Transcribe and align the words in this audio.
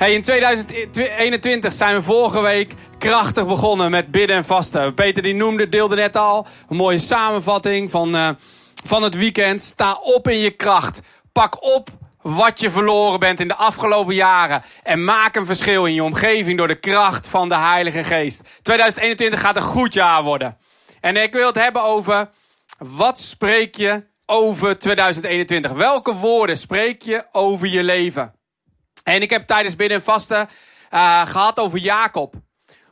Hey, 0.00 0.12
in 0.12 0.22
2021 0.22 1.72
zijn 1.72 1.94
we 1.94 2.02
vorige 2.02 2.40
week 2.40 2.74
krachtig 2.98 3.46
begonnen 3.46 3.90
met 3.90 4.10
bidden 4.10 4.36
en 4.36 4.44
vasten. 4.44 4.94
Peter 4.94 5.22
die 5.22 5.34
noemde, 5.34 5.68
deelde 5.68 5.94
net 5.94 6.16
al, 6.16 6.46
een 6.68 6.76
mooie 6.76 6.98
samenvatting 6.98 7.90
van, 7.90 8.14
uh, 8.14 8.28
van 8.84 9.02
het 9.02 9.14
weekend. 9.14 9.60
Sta 9.60 9.98
op 10.02 10.28
in 10.28 10.38
je 10.38 10.50
kracht. 10.50 11.00
Pak 11.32 11.64
op 11.64 11.88
wat 12.22 12.60
je 12.60 12.70
verloren 12.70 13.20
bent 13.20 13.40
in 13.40 13.48
de 13.48 13.54
afgelopen 13.54 14.14
jaren. 14.14 14.62
En 14.82 15.04
maak 15.04 15.36
een 15.36 15.46
verschil 15.46 15.84
in 15.84 15.94
je 15.94 16.02
omgeving 16.02 16.58
door 16.58 16.68
de 16.68 16.80
kracht 16.80 17.28
van 17.28 17.48
de 17.48 17.56
Heilige 17.56 18.04
Geest. 18.04 18.40
2021 18.62 19.40
gaat 19.40 19.56
een 19.56 19.62
goed 19.62 19.92
jaar 19.92 20.22
worden. 20.22 20.58
En 21.00 21.16
ik 21.16 21.32
wil 21.32 21.46
het 21.46 21.56
hebben 21.56 21.82
over, 21.82 22.30
wat 22.78 23.18
spreek 23.18 23.76
je 23.76 24.04
over 24.26 24.78
2021? 24.78 25.72
Welke 25.72 26.14
woorden 26.14 26.56
spreek 26.56 27.02
je 27.02 27.24
over 27.32 27.68
je 27.68 27.84
leven? 27.84 28.35
En 29.06 29.22
ik 29.22 29.30
heb 29.30 29.46
tijdens 29.46 29.76
binnen 29.76 30.02
vasten 30.02 30.48
uh, 30.90 31.26
gehad 31.26 31.58
over 31.58 31.78
Jacob. 31.78 32.34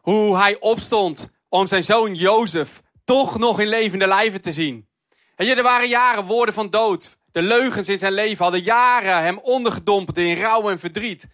Hoe 0.00 0.36
hij 0.36 0.56
opstond 0.60 1.30
om 1.48 1.66
zijn 1.66 1.82
zoon 1.82 2.14
Jozef 2.14 2.82
toch 3.04 3.38
nog 3.38 3.60
in 3.60 3.68
levende 3.68 4.06
lijven 4.06 4.40
te 4.40 4.52
zien. 4.52 4.88
En 5.36 5.46
er 5.46 5.62
waren 5.62 5.88
jaren 5.88 6.24
woorden 6.24 6.54
van 6.54 6.70
dood. 6.70 7.16
De 7.32 7.42
leugens 7.42 7.88
in 7.88 7.98
zijn 7.98 8.12
leven 8.12 8.42
hadden 8.42 8.62
jaren 8.62 9.22
hem 9.22 9.38
ondergedompeld 9.38 10.18
in 10.18 10.36
rouw 10.36 10.70
en 10.70 10.78
verdriet. 10.78 11.26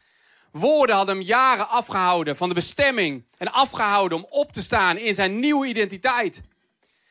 Woorden 0.52 0.96
hadden 0.96 1.16
hem 1.16 1.24
jaren 1.24 1.68
afgehouden 1.68 2.36
van 2.36 2.48
de 2.48 2.54
bestemming. 2.54 3.26
En 3.38 3.52
afgehouden 3.52 4.18
om 4.18 4.26
op 4.30 4.52
te 4.52 4.62
staan 4.62 4.96
in 4.96 5.14
zijn 5.14 5.40
nieuwe 5.40 5.66
identiteit. 5.66 6.42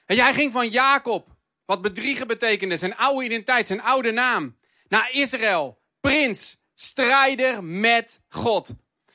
En 0.06 0.18
hij 0.18 0.34
ging 0.34 0.52
van 0.52 0.70
Jacob, 0.70 1.28
wat 1.66 1.82
bedriegen 1.82 2.28
betekende, 2.28 2.78
zijn 2.78 2.96
oude 2.96 3.26
identiteit, 3.26 3.68
zijn 3.68 3.82
oude 3.82 4.12
naam, 4.12 4.56
naar 4.88 5.10
Israël, 5.12 5.80
prins, 6.02 6.59
strijder 6.80 7.64
met 7.64 8.22
God. 8.30 8.70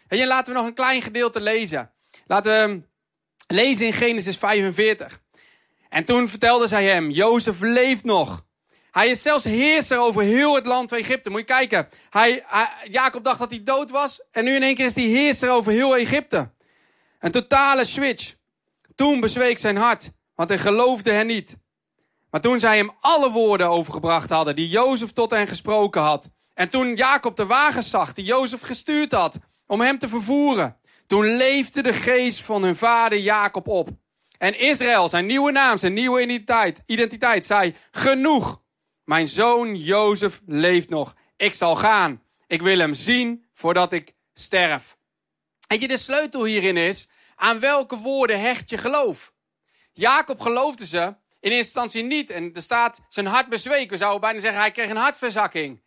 En 0.09 0.27
laten 0.27 0.53
we 0.53 0.59
nog 0.59 0.69
een 0.69 0.75
klein 0.75 1.03
gedeelte 1.03 1.41
lezen. 1.41 1.93
Laten 2.27 2.53
we 2.53 2.83
lezen 3.55 3.87
in 3.87 3.93
Genesis 3.93 4.37
45. 4.37 5.21
En 5.89 6.05
toen 6.05 6.29
vertelde 6.29 6.67
zij 6.67 6.85
hem, 6.85 7.11
Jozef 7.11 7.61
leeft 7.61 8.05
nog. 8.05 8.45
Hij 8.91 9.09
is 9.09 9.23
zelfs 9.23 9.45
heerser 9.45 9.99
over 9.99 10.23
heel 10.23 10.55
het 10.55 10.67
land 10.67 10.89
van 10.89 10.99
Egypte. 10.99 11.31
Moet 11.31 11.41
je 11.41 11.47
kijken. 11.47 11.89
Hij, 12.11 12.45
Jacob 12.91 13.25
dacht 13.25 13.39
dat 13.39 13.51
hij 13.51 13.63
dood 13.63 13.91
was. 13.91 14.23
En 14.31 14.45
nu 14.45 14.55
in 14.55 14.63
één 14.63 14.75
keer 14.75 14.87
is 14.87 14.95
hij 14.95 15.05
heerser 15.05 15.51
over 15.51 15.73
heel 15.73 15.97
Egypte. 15.97 16.51
Een 17.21 17.31
totale 17.31 17.85
switch. 17.85 18.35
Toen 18.95 19.21
bezweek 19.21 19.59
zijn 19.59 19.77
hart. 19.77 20.11
Want 20.35 20.49
hij 20.49 20.59
geloofde 20.59 21.13
hen 21.13 21.27
niet. 21.27 21.57
Maar 22.31 22.41
toen 22.41 22.61
zij 22.61 22.77
hem 22.77 22.93
alle 23.01 23.31
woorden 23.31 23.69
overgebracht 23.69 24.31
hadden 24.31 24.57
die 24.57 24.69
Jozef 24.69 25.13
tot 25.13 25.31
hen 25.31 25.47
gesproken 25.47 26.03
had. 26.03 26.31
En 26.55 26.69
toen 26.69 26.95
Jacob 26.95 27.37
de 27.37 27.47
wagens 27.47 27.91
zag 27.91 28.13
die 28.13 28.25
Jozef 28.25 28.61
gestuurd 28.61 29.13
had 29.13 29.39
om 29.67 29.81
hem 29.81 29.99
te 29.99 30.09
vervoeren. 30.09 30.77
Toen 31.07 31.37
leefde 31.37 31.83
de 31.83 31.93
geest 31.93 32.43
van 32.43 32.63
hun 32.63 32.77
vader 32.77 33.19
Jacob 33.19 33.69
op. 33.69 33.89
En 34.39 34.59
Israël, 34.59 35.09
zijn 35.09 35.27
nieuwe 35.27 35.53
naam, 35.53 35.79
zijn 35.79 35.93
nieuwe 35.93 36.23
identiteit, 36.23 36.83
identiteit 36.87 37.47
zei, 37.47 37.75
genoeg. 37.91 38.63
Mijn 39.05 39.29
zoon 39.29 39.77
Jozef 39.77 40.41
leeft 40.47 40.89
nog. 40.89 41.15
Ik 41.37 41.53
zal 41.53 41.77
gaan. 41.77 42.23
Ik 42.47 42.63
wil 42.63 42.79
hem 42.79 42.95
zien 42.95 43.47
voordat 43.53 43.93
ik 43.93 44.15
sterf. 44.35 44.97
En 45.67 45.81
je, 45.81 45.89
de 45.89 45.97
sleutel 45.97 46.45
hierin 46.45 46.77
is, 46.77 47.09
aan 47.37 47.61
welke 47.61 47.97
woorden 47.97 48.41
hecht 48.41 48.71
je 48.71 48.79
geloof? 48.79 49.33
Jacob 49.93 50.41
geloofde 50.41 50.87
ze 50.87 50.99
in 51.41 51.51
eerste 51.51 51.57
instantie 51.57 52.03
niet. 52.03 52.31
En 52.31 52.55
er 52.55 52.63
staat, 52.63 53.01
zijn 53.09 53.27
hart 53.27 53.49
bezweek. 53.49 53.91
We 53.91 53.97
zouden 53.97 54.21
bijna 54.21 54.41
zeggen, 54.41 54.61
hij 54.61 54.71
kreeg 54.71 54.91
een 54.91 54.97
hartverzakking. 54.97 55.83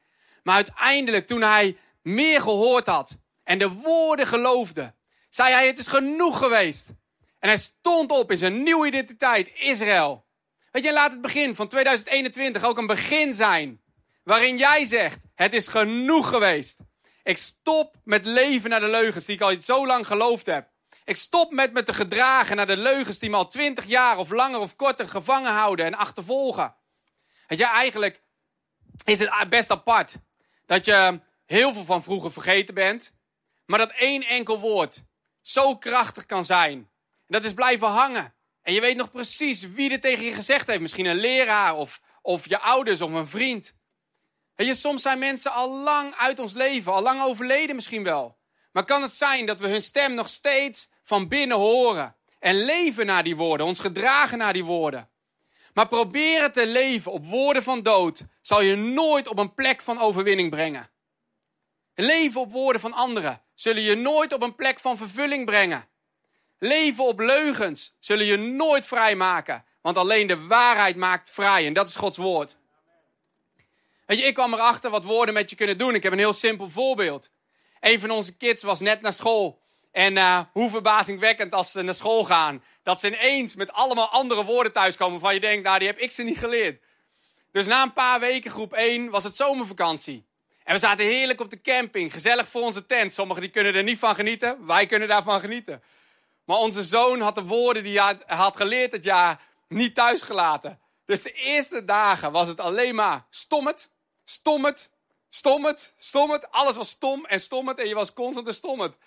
Maar 0.47 0.55
uiteindelijk, 0.55 1.27
toen 1.27 1.41
hij 1.41 1.77
meer 2.01 2.41
gehoord 2.41 2.87
had 2.87 3.17
en 3.43 3.57
de 3.57 3.69
woorden 3.69 4.27
geloofde, 4.27 4.93
zei 5.29 5.53
hij: 5.53 5.67
Het 5.67 5.79
is 5.79 5.87
genoeg 5.87 6.37
geweest. 6.37 6.89
En 7.39 7.49
hij 7.49 7.57
stond 7.57 8.11
op 8.11 8.31
in 8.31 8.37
zijn 8.37 8.63
nieuwe 8.63 8.87
identiteit, 8.87 9.51
Israël. 9.53 10.25
Weet 10.71 10.83
je, 10.83 10.93
laat 10.93 11.11
het 11.11 11.21
begin 11.21 11.55
van 11.55 11.67
2021 11.67 12.63
ook 12.63 12.77
een 12.77 12.87
begin 12.87 13.33
zijn. 13.33 13.81
Waarin 14.23 14.57
jij 14.57 14.85
zegt: 14.85 15.19
Het 15.35 15.53
is 15.53 15.67
genoeg 15.67 16.29
geweest. 16.29 16.79
Ik 17.23 17.37
stop 17.37 17.95
met 18.03 18.25
leven 18.25 18.69
naar 18.69 18.79
de 18.79 18.89
leugens 18.89 19.25
die 19.25 19.35
ik 19.35 19.41
al 19.41 19.55
zo 19.61 19.85
lang 19.85 20.07
geloofd 20.07 20.45
heb. 20.45 20.69
Ik 21.05 21.15
stop 21.15 21.51
met 21.51 21.73
me 21.73 21.83
te 21.83 21.93
gedragen 21.93 22.55
naar 22.55 22.67
de 22.67 22.77
leugens 22.77 23.19
die 23.19 23.29
me 23.29 23.35
al 23.35 23.47
twintig 23.47 23.85
jaar 23.85 24.17
of 24.17 24.29
langer 24.29 24.59
of 24.59 24.75
korter 24.75 25.07
gevangen 25.07 25.51
houden 25.51 25.85
en 25.85 25.95
achtervolgen. 25.95 26.75
Weet 27.47 27.59
je, 27.59 27.65
eigenlijk 27.65 28.21
is 29.03 29.19
het 29.19 29.49
best 29.49 29.71
apart 29.71 30.17
dat 30.67 30.85
je 30.85 31.19
heel 31.45 31.73
veel 31.73 31.85
van 31.85 32.03
vroeger 32.03 32.31
vergeten 32.31 32.73
bent. 32.73 33.11
Maar 33.65 33.79
dat 33.79 33.91
één 33.91 34.23
enkel 34.23 34.59
woord 34.59 35.03
zo 35.41 35.77
krachtig 35.77 36.25
kan 36.25 36.45
zijn. 36.45 36.73
En 36.73 36.87
dat 37.27 37.45
is 37.45 37.53
blijven 37.53 37.87
hangen. 37.87 38.33
En 38.61 38.73
je 38.73 38.81
weet 38.81 38.97
nog 38.97 39.11
precies 39.11 39.61
wie 39.61 39.91
er 39.91 39.99
tegen 39.99 40.25
je 40.25 40.33
gezegd 40.33 40.67
heeft. 40.67 40.81
Misschien 40.81 41.05
een 41.05 41.19
leraar 41.19 41.75
of, 41.75 42.01
of 42.21 42.49
je 42.49 42.59
ouders 42.59 43.01
of 43.01 43.11
een 43.11 43.27
vriend. 43.27 43.73
En 44.55 44.65
je, 44.65 44.75
soms 44.75 45.01
zijn 45.01 45.19
mensen 45.19 45.51
al 45.51 45.71
lang 45.71 46.15
uit 46.15 46.39
ons 46.39 46.53
leven, 46.53 46.91
al 46.91 47.01
lang 47.01 47.21
overleden 47.21 47.75
misschien 47.75 48.03
wel. 48.03 48.37
Maar 48.71 48.85
kan 48.85 49.01
het 49.01 49.13
zijn 49.13 49.45
dat 49.45 49.59
we 49.59 49.67
hun 49.67 49.81
stem 49.81 50.13
nog 50.13 50.29
steeds 50.29 50.89
van 51.03 51.27
binnen 51.27 51.57
horen? 51.57 52.15
En 52.39 52.55
leven 52.55 53.05
naar 53.05 53.23
die 53.23 53.35
woorden, 53.35 53.65
ons 53.65 53.79
gedragen 53.79 54.37
naar 54.37 54.53
die 54.53 54.63
woorden. 54.63 55.09
Maar 55.73 55.87
proberen 55.87 56.51
te 56.51 56.67
leven 56.67 57.11
op 57.11 57.25
woorden 57.25 57.63
van 57.63 57.83
dood 57.83 58.23
zal 58.47 58.61
je 58.61 58.75
nooit 58.75 59.27
op 59.27 59.39
een 59.39 59.53
plek 59.53 59.81
van 59.81 59.99
overwinning 59.99 60.49
brengen. 60.49 60.89
Leven 61.95 62.41
op 62.41 62.51
woorden 62.51 62.81
van 62.81 62.93
anderen 62.93 63.41
zullen 63.53 63.81
je 63.81 63.95
nooit 63.95 64.33
op 64.33 64.41
een 64.41 64.55
plek 64.55 64.79
van 64.79 64.97
vervulling 64.97 65.45
brengen. 65.45 65.87
Leven 66.59 67.03
op 67.03 67.19
leugens 67.19 67.95
zullen 67.99 68.25
je 68.25 68.37
nooit 68.37 68.85
vrijmaken. 68.85 69.65
Want 69.81 69.97
alleen 69.97 70.27
de 70.27 70.45
waarheid 70.45 70.95
maakt 70.95 71.29
vrij. 71.29 71.65
En 71.65 71.73
dat 71.73 71.87
is 71.87 71.95
Gods 71.95 72.17
woord. 72.17 72.57
Weet 74.05 74.17
je, 74.19 74.25
ik 74.25 74.33
kwam 74.33 74.53
erachter 74.53 74.89
wat 74.89 75.03
woorden 75.03 75.33
met 75.33 75.49
je 75.49 75.55
kunnen 75.55 75.77
doen. 75.77 75.95
Ik 75.95 76.03
heb 76.03 76.11
een 76.11 76.17
heel 76.17 76.33
simpel 76.33 76.69
voorbeeld. 76.69 77.29
Een 77.79 77.99
van 77.99 78.11
onze 78.11 78.37
kids 78.37 78.63
was 78.63 78.79
net 78.79 79.01
naar 79.01 79.13
school. 79.13 79.61
En 79.91 80.15
uh, 80.15 80.39
hoe 80.51 80.69
verbazingwekkend 80.69 81.53
als 81.53 81.71
ze 81.71 81.81
naar 81.81 81.93
school 81.93 82.25
gaan. 82.25 82.63
Dat 82.83 82.99
ze 82.99 83.07
ineens 83.07 83.55
met 83.55 83.71
allemaal 83.71 84.09
andere 84.09 84.43
woorden 84.45 84.71
thuiskomen. 84.71 85.19
Van 85.19 85.33
je 85.33 85.39
denkt, 85.39 85.63
nou 85.63 85.79
die 85.79 85.87
heb 85.87 85.97
ik 85.97 86.11
ze 86.11 86.23
niet 86.23 86.37
geleerd. 86.37 86.85
Dus 87.57 87.67
na 87.67 87.83
een 87.83 87.93
paar 87.93 88.19
weken 88.19 88.51
groep 88.51 88.73
1 88.73 89.09
was 89.09 89.23
het 89.23 89.35
zomervakantie. 89.35 90.25
En 90.63 90.73
we 90.73 90.79
zaten 90.79 91.05
heerlijk 91.05 91.41
op 91.41 91.49
de 91.49 91.61
camping. 91.61 92.13
Gezellig 92.13 92.47
voor 92.47 92.61
onze 92.61 92.85
tent. 92.85 93.13
Sommigen 93.13 93.41
die 93.41 93.51
kunnen 93.51 93.75
er 93.75 93.83
niet 93.83 93.99
van 93.99 94.15
genieten. 94.15 94.65
Wij 94.65 94.85
kunnen 94.85 95.07
daarvan 95.07 95.39
genieten. 95.39 95.83
Maar 96.45 96.57
onze 96.57 96.83
zoon 96.83 97.21
had 97.21 97.35
de 97.35 97.43
woorden 97.43 97.83
die 97.83 98.01
hij 98.01 98.17
had 98.25 98.57
geleerd 98.57 98.91
het 98.91 99.03
jaar 99.03 99.41
niet 99.67 99.95
thuisgelaten. 99.95 100.79
Dus 101.05 101.21
de 101.21 101.31
eerste 101.31 101.85
dagen 101.85 102.31
was 102.31 102.47
het 102.47 102.59
alleen 102.59 102.95
maar 102.95 103.25
stommet, 103.29 103.89
stommet, 104.25 104.89
stommet, 105.29 105.93
stommet. 105.97 106.51
Alles 106.51 106.75
was 106.75 106.89
stom 106.89 107.25
en 107.25 107.39
stommet 107.39 107.79
en 107.79 107.87
je 107.87 107.95
was 107.95 108.13
constant 108.13 108.47
een 108.47 108.53
stommet. 108.53 108.97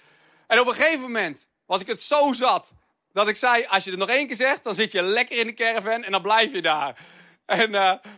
En 0.46 0.60
op 0.60 0.66
een 0.66 0.74
gegeven 0.74 1.00
moment 1.00 1.46
was 1.66 1.80
ik 1.80 1.86
het 1.86 2.00
zo 2.00 2.32
zat 2.32 2.72
dat 3.12 3.28
ik 3.28 3.36
zei: 3.36 3.66
Als 3.66 3.84
je 3.84 3.90
het 3.90 3.98
nog 3.98 4.08
één 4.08 4.26
keer 4.26 4.36
zegt, 4.36 4.64
dan 4.64 4.74
zit 4.74 4.92
je 4.92 5.02
lekker 5.02 5.36
in 5.38 5.46
de 5.46 5.54
caravan 5.54 6.04
en 6.04 6.12
dan 6.12 6.22
blijf 6.22 6.52
je 6.52 6.62
daar. 6.62 7.19
En 7.50 7.70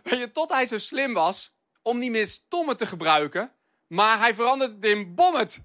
weet 0.03 0.19
je, 0.19 0.31
tot 0.31 0.51
hij 0.51 0.65
zo 0.65 0.77
slim 0.77 1.13
was 1.13 1.53
om 1.81 1.97
niet 1.97 2.11
meer 2.11 2.27
stommet 2.27 2.77
te 2.77 2.85
gebruiken, 2.85 3.51
maar 3.87 4.19
hij 4.19 4.33
veranderde 4.33 4.75
het 4.75 4.85
in 4.85 5.15
bommet. 5.15 5.63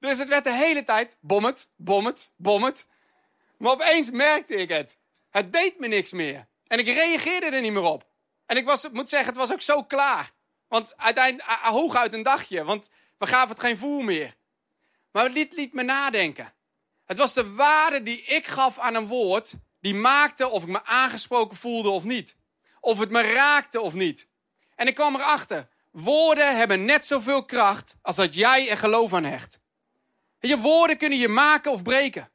Dus 0.00 0.18
het 0.18 0.28
werd 0.28 0.44
de 0.44 0.52
hele 0.52 0.84
tijd 0.84 1.16
bommet, 1.20 1.68
bommet, 1.76 2.30
bommet. 2.36 2.86
Maar 3.58 3.72
opeens 3.72 4.10
merkte 4.10 4.54
ik 4.54 4.68
het. 4.68 4.98
Het 5.30 5.52
deed 5.52 5.78
me 5.78 5.88
niks 5.88 6.12
meer. 6.12 6.46
En 6.66 6.78
ik 6.78 6.86
reageerde 6.86 7.46
er 7.46 7.60
niet 7.60 7.72
meer 7.72 7.82
op. 7.82 8.06
En 8.46 8.56
ik 8.56 8.64
was, 8.66 8.88
moet 8.92 9.08
zeggen, 9.08 9.28
het 9.28 9.38
was 9.38 9.52
ook 9.52 9.62
zo 9.62 9.82
klaar. 9.82 10.30
Want 10.68 10.96
uiteindelijk, 10.96 11.58
hooguit 11.62 12.12
een 12.12 12.22
dagje, 12.22 12.64
want 12.64 12.88
we 13.18 13.26
gaven 13.26 13.48
het 13.48 13.60
geen 13.60 13.76
voer 13.76 14.04
meer. 14.04 14.36
Maar 15.12 15.24
het 15.24 15.32
liet, 15.32 15.52
liet 15.52 15.72
me 15.72 15.82
nadenken. 15.82 16.54
Het 17.04 17.18
was 17.18 17.34
de 17.34 17.54
waarde 17.54 18.02
die 18.02 18.22
ik 18.22 18.46
gaf 18.46 18.78
aan 18.78 18.94
een 18.94 19.06
woord, 19.06 19.54
die 19.80 19.94
maakte 19.94 20.48
of 20.48 20.62
ik 20.62 20.68
me 20.68 20.84
aangesproken 20.84 21.56
voelde 21.56 21.90
of 21.90 22.04
niet. 22.04 22.36
Of 22.86 22.98
het 22.98 23.10
me 23.10 23.22
raakte 23.22 23.80
of 23.80 23.94
niet. 23.94 24.28
En 24.74 24.86
ik 24.86 24.94
kwam 24.94 25.14
erachter, 25.14 25.68
woorden 25.90 26.56
hebben 26.56 26.84
net 26.84 27.04
zoveel 27.04 27.44
kracht 27.44 27.96
als 28.02 28.16
dat 28.16 28.34
jij 28.34 28.70
er 28.70 28.78
geloof 28.78 29.12
aan 29.12 29.24
hecht. 29.24 29.58
Je 30.40 30.58
woorden 30.58 30.96
kunnen 30.96 31.18
je 31.18 31.28
maken 31.28 31.72
of 31.72 31.82
breken. 31.82 32.30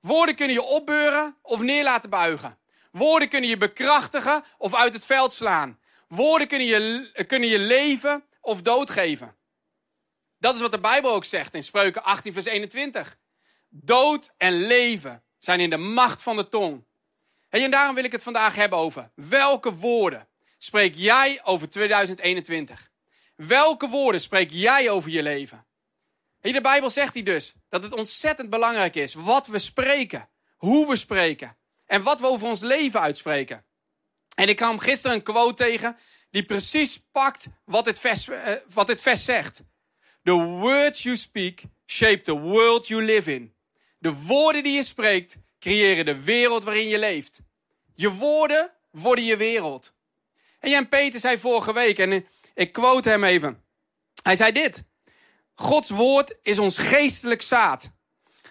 Woorden 0.00 0.34
kunnen 0.34 0.54
je 0.54 0.62
opbeuren 0.62 1.36
of 1.42 1.60
neer 1.60 1.82
laten 1.82 2.10
buigen. 2.10 2.58
Woorden 2.90 3.28
kunnen 3.28 3.50
je 3.50 3.56
bekrachtigen 3.56 4.44
of 4.58 4.74
uit 4.74 4.92
het 4.92 5.06
veld 5.06 5.34
slaan. 5.34 5.78
Woorden 6.08 6.48
kunnen 6.48 6.66
je, 6.66 7.24
kunnen 7.26 7.48
je 7.48 7.58
leven 7.58 8.24
of 8.40 8.62
doodgeven. 8.62 9.36
Dat 10.38 10.54
is 10.54 10.60
wat 10.60 10.72
de 10.72 10.80
Bijbel 10.80 11.14
ook 11.14 11.24
zegt 11.24 11.54
in 11.54 11.62
Spreuken 11.62 12.04
18, 12.04 12.32
vers 12.32 12.46
21. 12.46 13.16
Dood 13.68 14.30
en 14.36 14.66
leven 14.66 15.22
zijn 15.38 15.60
in 15.60 15.70
de 15.70 15.76
macht 15.76 16.22
van 16.22 16.36
de 16.36 16.48
tong. 16.48 16.84
En 17.60 17.70
daarom 17.70 17.94
wil 17.94 18.04
ik 18.04 18.12
het 18.12 18.22
vandaag 18.22 18.54
hebben 18.54 18.78
over 18.78 19.10
welke 19.14 19.74
woorden 19.74 20.28
spreek 20.58 20.94
jij 20.94 21.40
over 21.44 21.68
2021? 21.70 22.90
Welke 23.36 23.88
woorden 23.88 24.20
spreek 24.20 24.50
jij 24.50 24.90
over 24.90 25.10
je 25.10 25.22
leven? 25.22 25.66
In 26.40 26.52
de 26.52 26.60
Bijbel 26.60 26.90
zegt 26.90 27.14
hij 27.14 27.22
dus 27.22 27.54
dat 27.68 27.82
het 27.82 27.94
ontzettend 27.94 28.50
belangrijk 28.50 28.94
is 28.94 29.14
wat 29.14 29.46
we 29.46 29.58
spreken, 29.58 30.28
hoe 30.56 30.88
we 30.88 30.96
spreken 30.96 31.56
en 31.86 32.02
wat 32.02 32.20
we 32.20 32.26
over 32.26 32.48
ons 32.48 32.60
leven 32.60 33.00
uitspreken. 33.00 33.64
En 34.34 34.48
ik 34.48 34.56
kwam 34.56 34.78
gisteren 34.78 35.16
een 35.16 35.22
quote 35.22 35.54
tegen 35.54 35.96
die 36.30 36.44
precies 36.44 37.02
pakt 37.12 37.46
wat 37.64 37.84
dit 37.84 37.98
vers, 37.98 38.28
uh, 38.28 38.52
wat 38.68 38.86
dit 38.86 39.00
vers 39.00 39.24
zegt. 39.24 39.62
The 40.22 40.34
words 40.42 41.02
you 41.02 41.16
speak 41.16 41.60
shape 41.86 42.20
the 42.20 42.38
world 42.38 42.86
you 42.86 43.02
live 43.02 43.32
in. 43.32 43.54
De 43.98 44.14
woorden 44.14 44.62
die 44.62 44.74
je 44.74 44.82
spreekt 44.82 45.36
creëren 45.62 46.04
de 46.04 46.22
wereld 46.22 46.64
waarin 46.64 46.88
je 46.88 46.98
leeft. 46.98 47.40
Je 47.94 48.12
woorden 48.14 48.72
worden 48.90 49.24
je 49.24 49.36
wereld. 49.36 49.92
En 50.58 50.70
Jan 50.70 50.88
Peter 50.88 51.20
zei 51.20 51.38
vorige 51.38 51.72
week, 51.72 51.98
en 51.98 52.26
ik 52.54 52.72
quote 52.72 53.08
hem 53.08 53.24
even. 53.24 53.62
Hij 54.22 54.36
zei 54.36 54.52
dit. 54.52 54.82
Gods 55.54 55.90
woord 55.90 56.34
is 56.42 56.58
ons 56.58 56.78
geestelijk 56.78 57.42
zaad. 57.42 57.90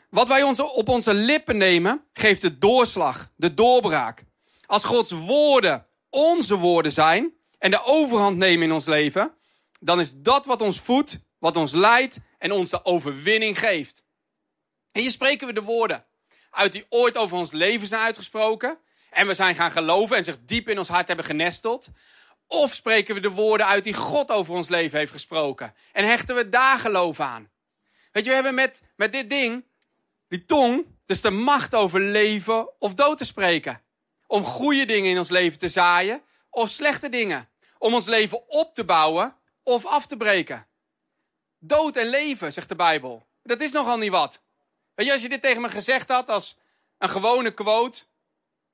Wat 0.09 0.27
wij 0.27 0.43
ons 0.43 0.59
op 0.59 0.89
onze 0.89 1.13
lippen 1.13 1.57
nemen, 1.57 2.03
geeft 2.13 2.41
de 2.41 2.57
doorslag, 2.57 3.31
de 3.35 3.53
doorbraak. 3.53 4.23
Als 4.65 4.83
Gods 4.83 5.11
woorden 5.11 5.85
onze 6.09 6.57
woorden 6.57 6.91
zijn 6.91 7.33
en 7.57 7.71
de 7.71 7.83
overhand 7.83 8.37
nemen 8.37 8.63
in 8.63 8.71
ons 8.71 8.85
leven, 8.85 9.33
dan 9.79 9.99
is 9.99 10.13
dat 10.15 10.45
wat 10.45 10.61
ons 10.61 10.79
voedt, 10.79 11.19
wat 11.37 11.55
ons 11.55 11.71
leidt 11.71 12.17
en 12.37 12.51
ons 12.51 12.69
de 12.69 12.85
overwinning 12.85 13.59
geeft. 13.59 14.03
En 14.91 15.01
hier 15.01 15.11
spreken 15.11 15.47
we 15.47 15.53
de 15.53 15.63
woorden 15.63 16.05
uit 16.51 16.71
die 16.71 16.85
ooit 16.89 17.17
over 17.17 17.37
ons 17.37 17.51
leven 17.51 17.87
zijn 17.87 18.01
uitgesproken 18.01 18.79
en 19.09 19.27
we 19.27 19.33
zijn 19.33 19.55
gaan 19.55 19.71
geloven 19.71 20.17
en 20.17 20.23
zich 20.23 20.37
diep 20.45 20.69
in 20.69 20.77
ons 20.77 20.87
hart 20.87 21.07
hebben 21.07 21.25
genesteld. 21.25 21.87
Of 22.47 22.73
spreken 22.73 23.15
we 23.15 23.21
de 23.21 23.31
woorden 23.31 23.67
uit 23.67 23.83
die 23.83 23.93
God 23.93 24.31
over 24.31 24.53
ons 24.53 24.69
leven 24.69 24.97
heeft 24.97 25.11
gesproken 25.11 25.73
en 25.91 26.05
hechten 26.05 26.35
we 26.35 26.49
daar 26.49 26.77
geloof 26.77 27.19
aan. 27.19 27.49
Weet 28.11 28.23
je, 28.23 28.29
we 28.29 28.35
hebben 28.35 28.55
met, 28.55 28.81
met 28.95 29.11
dit 29.11 29.29
ding, 29.29 29.65
die 30.27 30.45
tong, 30.45 30.85
dus 31.05 31.21
de 31.21 31.29
macht 31.29 31.75
over 31.75 31.99
leven 31.99 32.79
of 32.79 32.93
dood 32.93 33.17
te 33.17 33.25
spreken. 33.25 33.81
Om 34.27 34.43
goede 34.43 34.85
dingen 34.85 35.09
in 35.09 35.17
ons 35.17 35.29
leven 35.29 35.59
te 35.59 35.69
zaaien 35.69 36.21
of 36.49 36.69
slechte 36.69 37.09
dingen. 37.09 37.49
Om 37.77 37.93
ons 37.93 38.05
leven 38.05 38.49
op 38.49 38.73
te 38.73 38.83
bouwen 38.83 39.35
of 39.63 39.85
af 39.85 40.05
te 40.05 40.17
breken. 40.17 40.67
Dood 41.59 41.95
en 41.95 42.07
leven, 42.07 42.53
zegt 42.53 42.69
de 42.69 42.75
Bijbel. 42.75 43.25
Dat 43.43 43.61
is 43.61 43.71
nogal 43.71 43.97
niet 43.97 44.11
wat. 44.11 44.41
Je, 45.05 45.11
als 45.11 45.21
je 45.21 45.29
dit 45.29 45.41
tegen 45.41 45.61
me 45.61 45.69
gezegd 45.69 46.09
had 46.09 46.29
als 46.29 46.57
een 46.97 47.09
gewone 47.09 47.51
quote, 47.51 48.03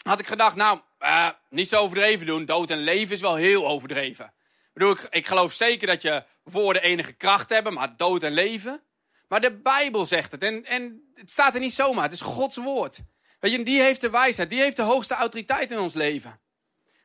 had 0.03 0.19
ik 0.19 0.27
gedacht, 0.27 0.56
nou, 0.56 0.79
uh, 1.00 1.29
niet 1.50 1.68
zo 1.68 1.81
overdreven 1.81 2.25
doen. 2.25 2.45
Dood 2.45 2.69
en 2.69 2.77
leven 2.77 3.15
is 3.15 3.21
wel 3.21 3.35
heel 3.35 3.68
overdreven. 3.68 4.25
Ik, 4.25 4.74
bedoel, 4.74 4.91
ik, 4.91 5.07
ik 5.09 5.27
geloof 5.27 5.53
zeker 5.53 5.88
dat 5.88 6.01
je 6.01 6.24
woorden 6.44 6.81
enige 6.81 7.13
kracht 7.13 7.50
hebben, 7.50 7.74
maar 7.74 7.97
dood 7.97 8.24
en 8.24 8.33
leven. 8.33 8.81
Maar 9.27 9.41
de 9.41 9.51
Bijbel 9.51 10.06
zegt 10.06 10.31
het. 10.31 10.44
En, 10.44 10.65
en 10.65 11.12
het 11.15 11.31
staat 11.31 11.53
er 11.53 11.59
niet 11.59 11.74
zomaar. 11.74 12.03
Het 12.03 12.12
is 12.12 12.21
Gods 12.21 12.56
woord. 12.56 13.00
Weet 13.39 13.51
je, 13.51 13.63
die 13.63 13.81
heeft 13.81 14.01
de 14.01 14.09
wijsheid. 14.09 14.50
Die 14.50 14.59
heeft 14.59 14.75
de 14.75 14.81
hoogste 14.81 15.13
autoriteit 15.13 15.71
in 15.71 15.80
ons 15.80 15.94
leven. 15.94 16.39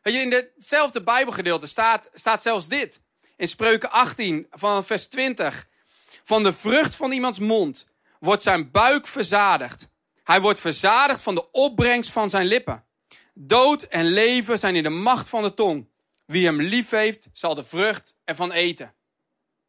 Weet 0.02 0.14
je, 0.14 0.20
in 0.20 0.32
hetzelfde 0.32 1.02
Bijbelgedeelte 1.02 1.66
staat, 1.66 2.08
staat 2.14 2.42
zelfs 2.42 2.68
dit. 2.68 3.00
In 3.36 3.48
Spreuken 3.48 3.90
18, 3.90 4.46
van 4.50 4.84
vers 4.84 5.06
20. 5.06 5.68
Van 6.24 6.42
de 6.42 6.52
vrucht 6.52 6.94
van 6.94 7.12
iemands 7.12 7.38
mond 7.38 7.86
wordt 8.22 8.42
zijn 8.42 8.70
buik 8.70 9.06
verzadigd. 9.06 9.88
Hij 10.24 10.40
wordt 10.40 10.60
verzadigd 10.60 11.22
van 11.22 11.34
de 11.34 11.50
opbrengst 11.50 12.10
van 12.10 12.28
zijn 12.28 12.46
lippen. 12.46 12.84
Dood 13.34 13.82
en 13.82 14.04
leven 14.04 14.58
zijn 14.58 14.76
in 14.76 14.82
de 14.82 14.88
macht 14.88 15.28
van 15.28 15.42
de 15.42 15.54
tong. 15.54 15.88
Wie 16.26 16.44
hem 16.44 16.60
lief 16.60 16.90
heeft, 16.90 17.28
zal 17.32 17.54
de 17.54 17.64
vrucht 17.64 18.14
ervan 18.24 18.52
eten. 18.52 18.94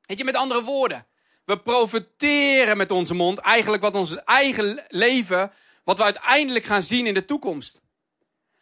Weet 0.01 0.17
je, 0.17 0.23
met 0.23 0.35
andere 0.35 0.63
woorden, 0.63 1.07
we 1.45 1.59
profiteren 1.59 2.77
met 2.77 2.91
onze 2.91 3.13
mond 3.13 3.38
eigenlijk 3.38 3.83
wat 3.83 3.95
ons 3.95 4.23
eigen 4.23 4.85
leven, 4.88 5.51
wat 5.83 5.97
we 5.97 6.03
uiteindelijk 6.03 6.65
gaan 6.65 6.83
zien 6.83 7.07
in 7.07 7.13
de 7.13 7.25
toekomst. 7.25 7.81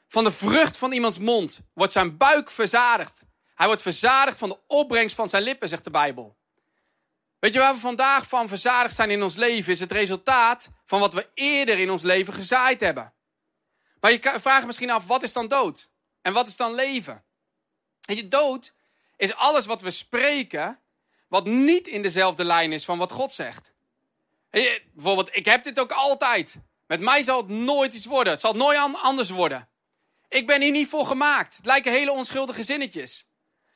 Van 0.07 0.23
de 0.23 0.31
vrucht 0.31 0.77
van 0.77 0.91
iemands 0.91 1.17
mond 1.17 1.61
wordt 1.73 1.93
zijn 1.93 2.17
buik 2.17 2.51
verzadigd. 2.51 3.21
Hij 3.55 3.67
wordt 3.67 3.81
verzadigd 3.81 4.37
van 4.37 4.49
de 4.49 4.59
opbrengst 4.67 5.15
van 5.15 5.29
zijn 5.29 5.43
lippen, 5.43 5.69
zegt 5.69 5.83
de 5.83 5.91
Bijbel. 5.91 6.39
Weet 7.41 7.53
je 7.53 7.59
waar 7.59 7.73
we 7.73 7.79
vandaag 7.79 8.27
van 8.27 8.47
verzadigd 8.47 8.95
zijn 8.95 9.11
in 9.11 9.23
ons 9.23 9.35
leven, 9.35 9.71
is 9.71 9.79
het 9.79 9.91
resultaat 9.91 10.69
van 10.85 10.99
wat 10.99 11.13
we 11.13 11.29
eerder 11.33 11.79
in 11.79 11.89
ons 11.89 12.01
leven 12.01 12.33
gezaaid 12.33 12.79
hebben. 12.79 13.13
Maar 13.99 14.11
je 14.11 14.19
vraagt 14.39 14.65
misschien 14.65 14.89
af, 14.89 15.07
wat 15.07 15.23
is 15.23 15.33
dan 15.33 15.47
dood? 15.47 15.89
En 16.21 16.33
wat 16.33 16.47
is 16.47 16.55
dan 16.55 16.75
leven? 16.75 17.23
Weet 18.01 18.17
je, 18.17 18.27
dood 18.27 18.73
is 19.17 19.35
alles 19.35 19.65
wat 19.65 19.81
we 19.81 19.91
spreken, 19.91 20.79
wat 21.27 21.45
niet 21.45 21.87
in 21.87 22.01
dezelfde 22.01 22.43
lijn 22.43 22.71
is 22.71 22.85
van 22.85 22.97
wat 22.97 23.11
God 23.11 23.31
zegt. 23.31 23.73
Bijvoorbeeld, 24.93 25.35
ik 25.35 25.45
heb 25.45 25.63
dit 25.63 25.79
ook 25.79 25.91
altijd. 25.91 26.55
Met 26.87 26.99
mij 26.99 27.23
zal 27.23 27.37
het 27.37 27.49
nooit 27.49 27.93
iets 27.93 28.05
worden. 28.05 28.33
Het 28.33 28.41
zal 28.41 28.53
nooit 28.53 28.77
anders 29.01 29.29
worden. 29.29 29.69
Ik 30.29 30.47
ben 30.47 30.61
hier 30.61 30.71
niet 30.71 30.89
voor 30.89 31.05
gemaakt. 31.05 31.55
Het 31.55 31.65
lijken 31.65 31.91
hele 31.91 32.11
onschuldige 32.11 32.63
zinnetjes. 32.63 33.29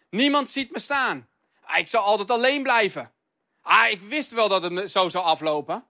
Niemand 0.09 0.49
ziet 0.49 0.71
me 0.71 0.79
staan. 0.79 1.29
Ah, 1.61 1.77
ik 1.77 1.87
zal 1.87 2.01
altijd 2.01 2.31
alleen 2.31 2.63
blijven. 2.63 3.13
Ah, 3.65 3.89
ik 3.89 4.01
wist 4.01 4.31
wel 4.31 4.47
dat 4.47 4.63
het 4.63 4.91
zo 4.91 5.09
zou 5.09 5.25
aflopen. 5.25 5.85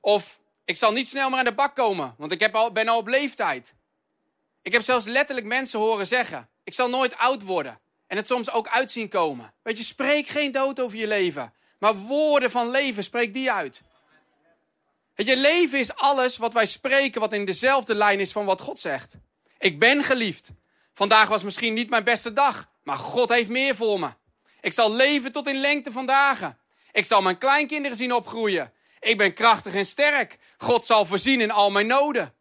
Of 0.00 0.40
ik 0.64 0.76
zal 0.76 0.92
niet 0.92 1.08
snel 1.08 1.30
meer 1.30 1.38
aan 1.38 1.44
de 1.44 1.54
bak 1.54 1.74
komen, 1.74 2.14
want 2.18 2.32
ik 2.32 2.40
heb 2.40 2.54
al, 2.54 2.72
ben 2.72 2.88
al 2.88 2.98
op 2.98 3.06
leeftijd. 3.06 3.74
Ik 4.62 4.72
heb 4.72 4.82
zelfs 4.82 5.06
letterlijk 5.06 5.46
mensen 5.46 5.78
horen 5.78 6.06
zeggen: 6.06 6.48
Ik 6.64 6.74
zal 6.74 6.88
nooit 6.88 7.16
oud 7.16 7.42
worden. 7.42 7.80
En 8.06 8.16
het 8.16 8.26
soms 8.26 8.50
ook 8.50 8.68
uitzien 8.68 9.08
komen. 9.08 9.52
Weet 9.62 9.78
je, 9.78 9.84
spreek 9.84 10.26
geen 10.26 10.52
dood 10.52 10.80
over 10.80 10.98
je 10.98 11.06
leven. 11.06 11.54
Maar 11.78 11.94
woorden 11.94 12.50
van 12.50 12.70
leven, 12.70 13.04
spreek 13.04 13.34
die 13.34 13.52
uit. 13.52 13.82
Weet 15.14 15.26
je, 15.26 15.36
leven 15.36 15.78
is 15.78 15.94
alles 15.94 16.36
wat 16.36 16.52
wij 16.52 16.66
spreken, 16.66 17.20
wat 17.20 17.32
in 17.32 17.44
dezelfde 17.44 17.94
lijn 17.94 18.20
is 18.20 18.32
van 18.32 18.44
wat 18.44 18.60
God 18.60 18.80
zegt. 18.80 19.14
Ik 19.58 19.78
ben 19.78 20.02
geliefd. 20.02 20.50
Vandaag 20.92 21.28
was 21.28 21.42
misschien 21.42 21.74
niet 21.74 21.90
mijn 21.90 22.04
beste 22.04 22.32
dag, 22.32 22.68
maar 22.82 22.96
God 22.96 23.28
heeft 23.28 23.48
meer 23.48 23.76
voor 23.76 24.00
me. 24.00 24.10
Ik 24.60 24.72
zal 24.72 24.94
leven 24.94 25.32
tot 25.32 25.46
in 25.48 25.60
lengte 25.60 25.92
van 25.92 26.06
dagen. 26.06 26.58
Ik 26.96 27.04
zal 27.04 27.22
mijn 27.22 27.38
kleinkinderen 27.38 27.96
zien 27.96 28.12
opgroeien. 28.12 28.72
Ik 29.00 29.18
ben 29.18 29.32
krachtig 29.32 29.74
en 29.74 29.86
sterk. 29.86 30.38
God 30.56 30.84
zal 30.84 31.06
voorzien 31.06 31.40
in 31.40 31.50
al 31.50 31.70
mijn 31.70 31.86
noden. 31.86 32.34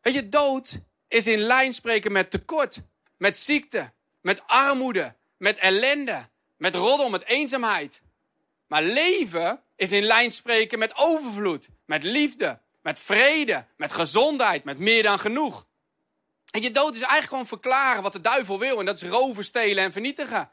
Weet 0.00 0.14
je, 0.14 0.28
dood 0.28 0.80
is 1.08 1.26
in 1.26 1.38
lijn 1.38 1.72
spreken 1.72 2.12
met 2.12 2.30
tekort, 2.30 2.80
met 3.16 3.36
ziekte, 3.36 3.92
met 4.20 4.42
armoede, 4.46 5.14
met 5.36 5.58
ellende, 5.58 6.28
met 6.56 6.74
roddel, 6.74 7.10
met 7.10 7.24
eenzaamheid. 7.24 8.00
Maar 8.66 8.82
leven 8.82 9.62
is 9.76 9.92
in 9.92 10.02
lijn 10.02 10.30
spreken 10.30 10.78
met 10.78 10.96
overvloed, 10.96 11.68
met 11.86 12.02
liefde, 12.02 12.60
met 12.82 12.98
vrede, 12.98 13.66
met 13.76 13.92
gezondheid, 13.92 14.64
met 14.64 14.78
meer 14.78 15.02
dan 15.02 15.18
genoeg. 15.18 15.66
En 16.50 16.62
je 16.62 16.70
dood 16.70 16.94
is 16.94 17.00
eigenlijk 17.00 17.28
gewoon 17.28 17.46
verklaren 17.46 18.02
wat 18.02 18.12
de 18.12 18.20
duivel 18.20 18.58
wil. 18.58 18.78
En 18.78 18.86
dat 18.86 19.02
is 19.02 19.08
roven, 19.08 19.44
stelen 19.44 19.84
en 19.84 19.92
vernietigen. 19.92 20.50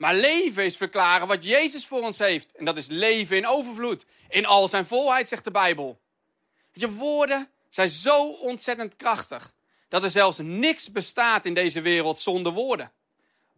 Maar 0.00 0.14
leven 0.14 0.64
is 0.64 0.76
verklaren 0.76 1.26
wat 1.26 1.44
Jezus 1.44 1.86
voor 1.86 2.02
ons 2.02 2.18
heeft. 2.18 2.52
En 2.52 2.64
dat 2.64 2.76
is 2.76 2.86
leven 2.86 3.36
in 3.36 3.46
overvloed. 3.46 4.04
In 4.28 4.46
al 4.46 4.68
zijn 4.68 4.86
volheid, 4.86 5.28
zegt 5.28 5.44
de 5.44 5.50
Bijbel. 5.50 6.00
Je 6.72 6.90
woorden 6.90 7.50
zijn 7.68 7.88
zo 7.88 8.26
ontzettend 8.26 8.96
krachtig. 8.96 9.52
Dat 9.88 10.04
er 10.04 10.10
zelfs 10.10 10.38
niks 10.38 10.92
bestaat 10.92 11.46
in 11.46 11.54
deze 11.54 11.80
wereld 11.80 12.18
zonder 12.18 12.52
woorden. 12.52 12.92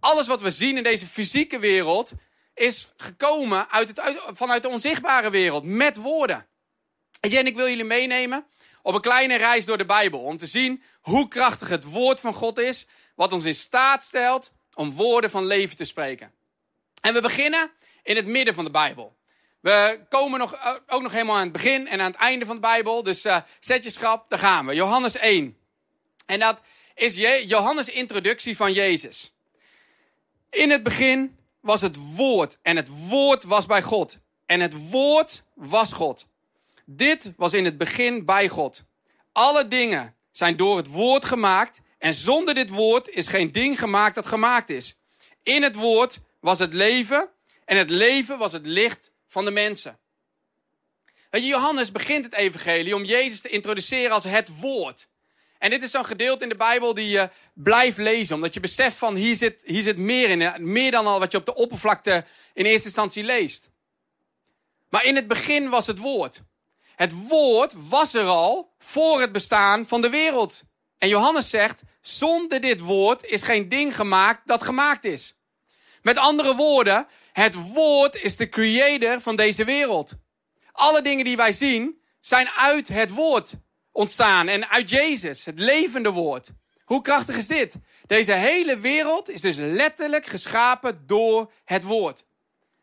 Alles 0.00 0.26
wat 0.26 0.40
we 0.40 0.50
zien 0.50 0.76
in 0.76 0.82
deze 0.82 1.06
fysieke 1.06 1.58
wereld 1.58 2.12
is 2.54 2.88
gekomen 2.96 3.70
uit 3.70 3.88
het, 3.88 4.00
vanuit 4.26 4.62
de 4.62 4.68
onzichtbare 4.68 5.30
wereld 5.30 5.64
met 5.64 5.96
woorden. 5.96 6.46
En 7.20 7.46
ik 7.46 7.56
wil 7.56 7.68
jullie 7.68 7.84
meenemen 7.84 8.46
op 8.82 8.94
een 8.94 9.00
kleine 9.00 9.36
reis 9.36 9.64
door 9.64 9.78
de 9.78 9.86
Bijbel. 9.86 10.20
Om 10.20 10.36
te 10.36 10.46
zien 10.46 10.82
hoe 11.00 11.28
krachtig 11.28 11.68
het 11.68 11.84
woord 11.84 12.20
van 12.20 12.34
God 12.34 12.58
is. 12.58 12.86
Wat 13.14 13.32
ons 13.32 13.44
in 13.44 13.54
staat 13.54 14.02
stelt 14.02 14.52
om 14.74 14.92
woorden 14.92 15.30
van 15.30 15.46
leven 15.46 15.76
te 15.76 15.84
spreken. 15.84 16.32
En 17.00 17.14
we 17.14 17.20
beginnen 17.20 17.70
in 18.02 18.16
het 18.16 18.26
midden 18.26 18.54
van 18.54 18.64
de 18.64 18.70
Bijbel. 18.70 19.16
We 19.60 20.04
komen 20.08 20.38
nog, 20.38 20.54
eh, 20.54 20.74
ook 20.86 21.02
nog 21.02 21.12
helemaal 21.12 21.36
aan 21.36 21.42
het 21.42 21.52
begin 21.52 21.88
en 21.88 22.00
aan 22.00 22.10
het 22.10 22.20
einde 22.20 22.46
van 22.46 22.54
de 22.54 22.60
Bijbel. 22.60 23.02
Dus 23.02 23.24
uh, 23.26 23.40
zet 23.60 23.84
je 23.84 23.90
schrap, 23.90 24.30
daar 24.30 24.38
gaan 24.38 24.66
we. 24.66 24.74
Johannes 24.74 25.16
1. 25.16 25.56
En 26.26 26.38
dat 26.38 26.60
is 26.94 27.16
Johannes' 27.46 27.88
introductie 27.88 28.56
van 28.56 28.72
Jezus. 28.72 29.32
In 30.50 30.70
het 30.70 30.82
begin 30.82 31.38
was 31.60 31.80
het 31.80 32.14
woord 32.16 32.58
en 32.62 32.76
het 32.76 33.08
woord 33.08 33.44
was 33.44 33.66
bij 33.66 33.82
God. 33.82 34.18
En 34.46 34.60
het 34.60 34.90
woord 34.90 35.42
was 35.54 35.92
God. 35.92 36.26
Dit 36.84 37.32
was 37.36 37.52
in 37.52 37.64
het 37.64 37.78
begin 37.78 38.24
bij 38.24 38.48
God. 38.48 38.82
Alle 39.32 39.68
dingen 39.68 40.14
zijn 40.30 40.56
door 40.56 40.76
het 40.76 40.86
woord 40.86 41.24
gemaakt 41.24 41.80
en 42.02 42.14
zonder 42.14 42.54
dit 42.54 42.70
woord 42.70 43.08
is 43.08 43.26
geen 43.26 43.52
ding 43.52 43.78
gemaakt 43.78 44.14
dat 44.14 44.26
gemaakt 44.26 44.70
is. 44.70 44.98
In 45.42 45.62
het 45.62 45.74
woord 45.74 46.18
was 46.40 46.58
het 46.58 46.74
leven 46.74 47.28
en 47.64 47.76
het 47.76 47.90
leven 47.90 48.38
was 48.38 48.52
het 48.52 48.66
licht 48.66 49.10
van 49.28 49.44
de 49.44 49.50
mensen. 49.50 49.98
Johannes 51.30 51.92
begint 51.92 52.24
het 52.24 52.34
evangelie 52.34 52.94
om 52.94 53.04
Jezus 53.04 53.40
te 53.40 53.48
introduceren 53.48 54.10
als 54.10 54.24
het 54.24 54.60
woord. 54.60 55.08
En 55.58 55.70
dit 55.70 55.82
is 55.82 55.90
zo'n 55.90 56.04
gedeelte 56.04 56.42
in 56.42 56.48
de 56.48 56.56
Bijbel 56.56 56.94
die 56.94 57.08
je 57.08 57.30
blijft 57.54 57.98
lezen, 57.98 58.34
omdat 58.34 58.54
je 58.54 58.60
beseft 58.60 58.96
van 58.96 59.14
hier 59.14 59.36
zit, 59.36 59.62
hier 59.64 59.82
zit 59.82 59.96
meer 59.96 60.30
in, 60.30 60.72
meer 60.72 60.90
dan 60.90 61.06
al 61.06 61.18
wat 61.18 61.32
je 61.32 61.38
op 61.38 61.46
de 61.46 61.54
oppervlakte 61.54 62.24
in 62.54 62.64
eerste 62.64 62.86
instantie 62.86 63.24
leest. 63.24 63.70
Maar 64.88 65.04
in 65.04 65.16
het 65.16 65.28
begin 65.28 65.68
was 65.68 65.86
het 65.86 65.98
woord. 65.98 66.42
Het 66.94 67.26
woord 67.28 67.74
was 67.88 68.14
er 68.14 68.26
al 68.26 68.74
voor 68.78 69.20
het 69.20 69.32
bestaan 69.32 69.88
van 69.88 70.00
de 70.00 70.10
wereld. 70.10 70.62
En 70.98 71.08
Johannes 71.08 71.50
zegt, 71.50 71.82
zonder 72.02 72.60
dit 72.60 72.80
woord 72.80 73.24
is 73.24 73.42
geen 73.42 73.68
ding 73.68 73.96
gemaakt 73.96 74.40
dat 74.44 74.64
gemaakt 74.64 75.04
is. 75.04 75.36
Met 76.02 76.16
andere 76.16 76.54
woorden, 76.54 77.06
het 77.32 77.54
woord 77.72 78.22
is 78.22 78.36
de 78.36 78.48
creator 78.48 79.20
van 79.20 79.36
deze 79.36 79.64
wereld. 79.64 80.12
Alle 80.72 81.02
dingen 81.02 81.24
die 81.24 81.36
wij 81.36 81.52
zien 81.52 82.00
zijn 82.20 82.48
uit 82.48 82.88
het 82.88 83.10
woord 83.10 83.52
ontstaan 83.92 84.48
en 84.48 84.68
uit 84.68 84.90
Jezus, 84.90 85.44
het 85.44 85.58
levende 85.58 86.10
woord. 86.10 86.50
Hoe 86.84 87.00
krachtig 87.00 87.36
is 87.36 87.46
dit? 87.46 87.76
Deze 88.06 88.32
hele 88.32 88.78
wereld 88.78 89.28
is 89.28 89.40
dus 89.40 89.56
letterlijk 89.56 90.26
geschapen 90.26 91.06
door 91.06 91.52
het 91.64 91.82
woord. 91.82 92.24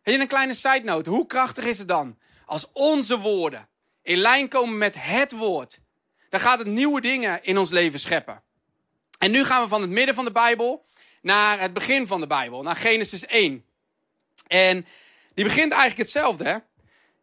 Je 0.04 0.20
een 0.20 0.28
kleine 0.28 0.54
side 0.54 0.84
note? 0.84 1.10
Hoe 1.10 1.26
krachtig 1.26 1.64
is 1.64 1.78
het 1.78 1.88
dan 1.88 2.18
als 2.46 2.68
onze 2.74 3.20
woorden 3.20 3.70
in 4.02 4.18
lijn 4.18 4.48
komen 4.48 4.78
met 4.78 4.96
het 4.98 5.32
woord? 5.32 5.80
Dan 6.30 6.40
gaat 6.40 6.60
het 6.60 6.68
nieuwe 6.68 7.02
dingen 7.02 7.44
in 7.44 7.58
ons 7.58 7.70
leven 7.70 8.00
scheppen. 8.00 8.44
En 9.20 9.32
nu 9.32 9.44
gaan 9.46 9.62
we 9.62 9.68
van 9.68 9.82
het 9.82 9.90
midden 9.90 10.16
van 10.16 10.26
de 10.26 10.32
Bijbel 10.32 10.86
naar 11.22 11.60
het 11.60 11.74
begin 11.74 12.08
van 12.08 12.20
de 12.20 12.28
Bijbel, 12.28 12.62
naar 12.62 12.76
Genesis 12.76 13.26
1. 13.26 13.66
En 14.48 14.86
die 15.34 15.44
begint 15.44 15.72
eigenlijk 15.72 16.02
hetzelfde. 16.02 16.44
Hè? 16.44 16.58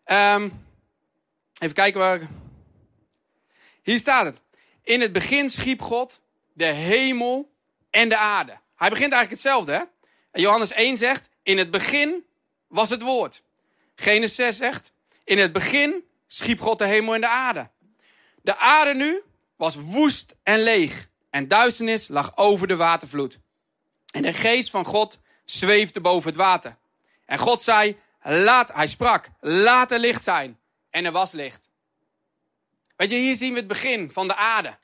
Ehm, 0.04 0.48
even 1.58 1.74
kijken 1.74 2.00
waar. 2.00 2.20
Hier 3.82 3.98
staat 3.98 4.24
het. 4.24 4.40
In 4.82 5.00
het 5.00 5.12
begin 5.12 5.50
schiep 5.50 5.82
God 5.82 6.20
de 6.52 6.64
hemel 6.64 7.52
en 7.90 8.08
de 8.08 8.16
aarde. 8.16 8.58
Hij 8.76 8.88
begint 8.88 9.12
eigenlijk 9.12 9.42
hetzelfde. 9.42 9.72
Hè? 9.72 9.82
Johannes 10.40 10.72
1 10.72 10.96
zegt: 10.96 11.28
In 11.42 11.58
het 11.58 11.70
begin 11.70 12.24
was 12.66 12.90
het 12.90 13.02
woord. 13.02 13.42
Genesis 13.94 14.36
6 14.36 14.56
zegt: 14.56 14.92
In 15.24 15.38
het 15.38 15.52
begin 15.52 16.04
schiep 16.26 16.60
God 16.60 16.78
de 16.78 16.86
hemel 16.86 17.14
en 17.14 17.20
de 17.20 17.28
aarde. 17.28 17.70
De 18.42 18.56
aarde 18.56 18.94
nu 18.94 19.22
was 19.56 19.74
woest 19.74 20.34
en 20.42 20.62
leeg. 20.62 21.08
En 21.36 21.48
duisternis 21.48 22.08
lag 22.08 22.36
over 22.36 22.66
de 22.66 22.76
watervloed. 22.76 23.38
En 24.10 24.22
de 24.22 24.32
geest 24.32 24.70
van 24.70 24.84
God 24.84 25.20
zweefde 25.44 26.00
boven 26.00 26.28
het 26.28 26.38
water. 26.38 26.76
En 27.24 27.38
God 27.38 27.62
zei, 27.62 27.98
laat, 28.22 28.72
hij 28.72 28.86
sprak, 28.86 29.28
laat 29.40 29.92
er 29.92 29.98
licht 29.98 30.22
zijn. 30.22 30.58
En 30.90 31.04
er 31.04 31.12
was 31.12 31.32
licht. 31.32 31.68
Weet 32.96 33.10
je, 33.10 33.16
hier 33.16 33.36
zien 33.36 33.52
we 33.52 33.58
het 33.58 33.68
begin 33.68 34.10
van 34.10 34.28
de 34.28 34.34
aarde. 34.34 34.78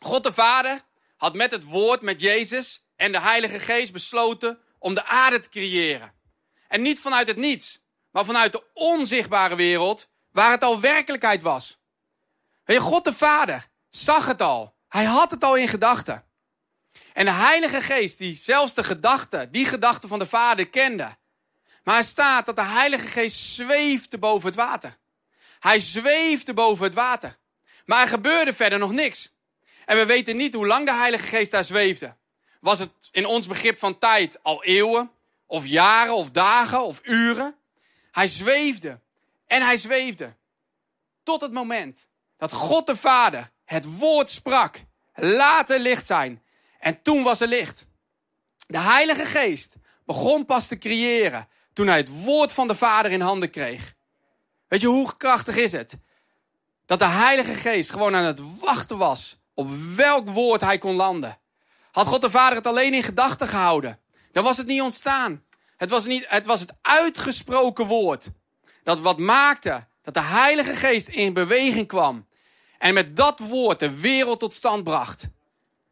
God 0.00 0.22
de 0.22 0.32
Vader 0.32 0.80
had 1.16 1.34
met 1.34 1.50
het 1.50 1.64
woord, 1.64 2.00
met 2.00 2.20
Jezus 2.20 2.82
en 2.96 3.12
de 3.12 3.20
Heilige 3.20 3.58
Geest 3.58 3.92
besloten 3.92 4.58
om 4.78 4.94
de 4.94 5.04
aarde 5.04 5.40
te 5.40 5.48
creëren. 5.48 6.12
En 6.68 6.82
niet 6.82 7.00
vanuit 7.00 7.26
het 7.26 7.36
niets, 7.36 7.80
maar 8.10 8.24
vanuit 8.24 8.52
de 8.52 8.62
onzichtbare 8.74 9.56
wereld 9.56 10.08
waar 10.32 10.50
het 10.50 10.62
al 10.62 10.80
werkelijkheid 10.80 11.42
was. 11.42 11.78
Weet 12.64 12.78
God 12.78 13.04
de 13.04 13.12
Vader 13.12 13.68
zag 13.90 14.26
het 14.26 14.40
al. 14.40 14.74
Hij 14.94 15.04
had 15.04 15.30
het 15.30 15.44
al 15.44 15.56
in 15.56 15.68
gedachten. 15.68 16.24
En 17.12 17.24
de 17.24 17.30
Heilige 17.30 17.80
Geest, 17.80 18.18
die 18.18 18.36
zelfs 18.36 18.74
de 18.74 18.84
gedachten, 18.84 19.52
die 19.52 19.64
gedachten 19.64 20.08
van 20.08 20.18
de 20.18 20.26
Vader 20.26 20.68
kende. 20.68 21.16
Maar 21.84 21.96
er 21.96 22.04
staat 22.04 22.46
dat 22.46 22.56
de 22.56 22.64
Heilige 22.64 23.06
Geest 23.06 23.36
zweefde 23.36 24.18
boven 24.18 24.46
het 24.46 24.56
water. 24.56 24.96
Hij 25.60 25.80
zweefde 25.80 26.54
boven 26.54 26.84
het 26.84 26.94
water. 26.94 27.36
Maar 27.84 28.00
er 28.00 28.08
gebeurde 28.08 28.54
verder 28.54 28.78
nog 28.78 28.92
niks. 28.92 29.32
En 29.86 29.96
we 29.96 30.06
weten 30.06 30.36
niet 30.36 30.54
hoe 30.54 30.66
lang 30.66 30.86
de 30.86 30.94
Heilige 30.94 31.26
Geest 31.26 31.50
daar 31.50 31.64
zweefde. 31.64 32.16
Was 32.60 32.78
het 32.78 32.92
in 33.10 33.26
ons 33.26 33.46
begrip 33.46 33.78
van 33.78 33.98
tijd 33.98 34.42
al 34.42 34.64
eeuwen, 34.64 35.10
of 35.46 35.66
jaren, 35.66 36.14
of 36.14 36.30
dagen, 36.30 36.82
of 36.82 37.00
uren? 37.02 37.56
Hij 38.10 38.28
zweefde 38.28 39.00
en 39.46 39.62
hij 39.62 39.76
zweefde. 39.76 40.34
Tot 41.22 41.40
het 41.40 41.52
moment 41.52 42.06
dat 42.36 42.52
God 42.52 42.86
de 42.86 42.96
Vader 42.96 43.52
het 43.74 43.98
woord 43.98 44.28
sprak. 44.28 44.84
Laat 45.14 45.70
er 45.70 45.78
licht 45.78 46.06
zijn. 46.06 46.42
En 46.78 47.02
toen 47.02 47.22
was 47.22 47.40
er 47.40 47.48
licht. 47.48 47.86
De 48.66 48.78
Heilige 48.78 49.24
Geest 49.24 49.76
begon 50.06 50.44
pas 50.44 50.66
te 50.66 50.78
creëren 50.78 51.48
toen 51.72 51.86
hij 51.86 51.96
het 51.96 52.22
woord 52.22 52.52
van 52.52 52.66
de 52.66 52.74
Vader 52.74 53.10
in 53.10 53.20
handen 53.20 53.50
kreeg. 53.50 53.94
Weet 54.68 54.80
je 54.80 54.86
hoe 54.86 55.16
krachtig 55.16 55.56
is 55.56 55.72
het? 55.72 55.96
Dat 56.86 56.98
de 56.98 57.04
Heilige 57.04 57.54
Geest 57.54 57.90
gewoon 57.90 58.16
aan 58.16 58.24
het 58.24 58.40
wachten 58.60 58.98
was 58.98 59.38
op 59.54 59.70
welk 59.96 60.28
woord 60.28 60.60
hij 60.60 60.78
kon 60.78 60.94
landen. 60.94 61.38
Had 61.90 62.06
God 62.06 62.22
de 62.22 62.30
Vader 62.30 62.56
het 62.56 62.66
alleen 62.66 62.94
in 62.94 63.02
gedachten 63.02 63.48
gehouden, 63.48 64.00
dan 64.32 64.44
was 64.44 64.56
het 64.56 64.66
niet 64.66 64.80
ontstaan. 64.80 65.44
Het 65.76 65.90
was, 65.90 66.04
niet, 66.04 66.24
het 66.28 66.46
was 66.46 66.60
het 66.60 66.72
uitgesproken 66.82 67.86
woord. 67.86 68.30
Dat 68.82 69.00
wat 69.00 69.18
maakte 69.18 69.86
dat 70.02 70.14
de 70.14 70.20
Heilige 70.20 70.74
Geest 70.74 71.08
in 71.08 71.32
beweging 71.32 71.86
kwam. 71.86 72.26
En 72.84 72.94
met 72.94 73.16
dat 73.16 73.38
woord 73.38 73.78
de 73.78 74.00
wereld 74.00 74.40
tot 74.40 74.54
stand 74.54 74.84
bracht. 74.84 75.22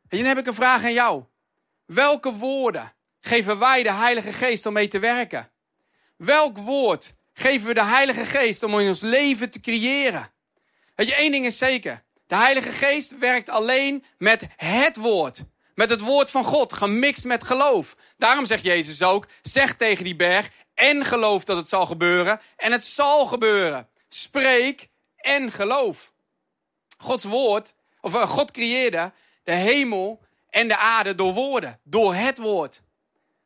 En 0.09 0.19
dan 0.19 0.25
heb 0.25 0.39
ik 0.39 0.47
een 0.47 0.55
vraag 0.55 0.85
aan 0.85 0.93
jou. 0.93 1.25
Welke 1.87 2.33
woorden 2.33 2.93
geven 3.21 3.59
wij 3.59 3.83
de 3.83 3.93
Heilige 3.93 4.33
Geest 4.33 4.67
om 4.67 4.73
mee 4.73 4.89
te 4.89 4.99
werken? 4.99 5.51
Welk 6.17 6.59
woord 6.59 7.15
geven 7.33 7.67
we 7.67 7.75
de 7.75 7.85
Heilige 7.85 8.25
Geest 8.25 8.63
om 8.63 8.79
in 8.79 8.89
ons 8.89 9.01
leven 9.01 9.51
te 9.51 9.61
creëren? 9.61 10.31
Weet 10.95 11.07
je, 11.07 11.15
één 11.15 11.33
ding 11.33 11.47
is 11.47 11.59
zeker. 11.59 12.03
De 12.27 12.37
Heilige 12.37 12.73
Geest 12.73 13.19
werkt 13.19 13.49
alleen 13.49 14.05
met 14.19 14.47
het 14.57 14.97
woord. 14.97 15.43
Met 15.75 15.91
het 15.91 16.01
woord 16.01 16.31
van 16.31 16.45
God, 16.45 16.73
gemixt 16.73 17.25
met 17.25 17.45
geloof. 17.45 17.97
Daarom 18.17 18.47
zegt 18.47 18.65
Jezus 18.65 19.03
ook, 19.03 19.27
zeg 19.43 19.77
tegen 19.77 20.05
die 20.05 20.17
berg 20.17 20.51
en 20.75 21.05
geloof 21.05 21.45
dat 21.45 21.57
het 21.57 21.69
zal 21.69 21.87
gebeuren. 21.87 22.41
En 22.57 22.73
het 22.73 22.85
zal 22.85 23.27
gebeuren. 23.27 23.89
Spreek 24.09 24.89
en 25.17 25.53
geloof. 25.53 26.12
Gods 27.03 27.25
woord, 27.25 27.75
of 28.01 28.15
eh, 28.15 28.23
God 28.23 28.51
creëerde 28.51 29.13
de 29.45 29.53
hemel 29.53 30.21
en 30.51 30.69
de 30.69 30.77
aarde 30.77 31.15
door 31.15 31.33
woorden, 31.33 31.81
door 31.83 32.15
het 32.15 32.39
woord. 32.39 32.83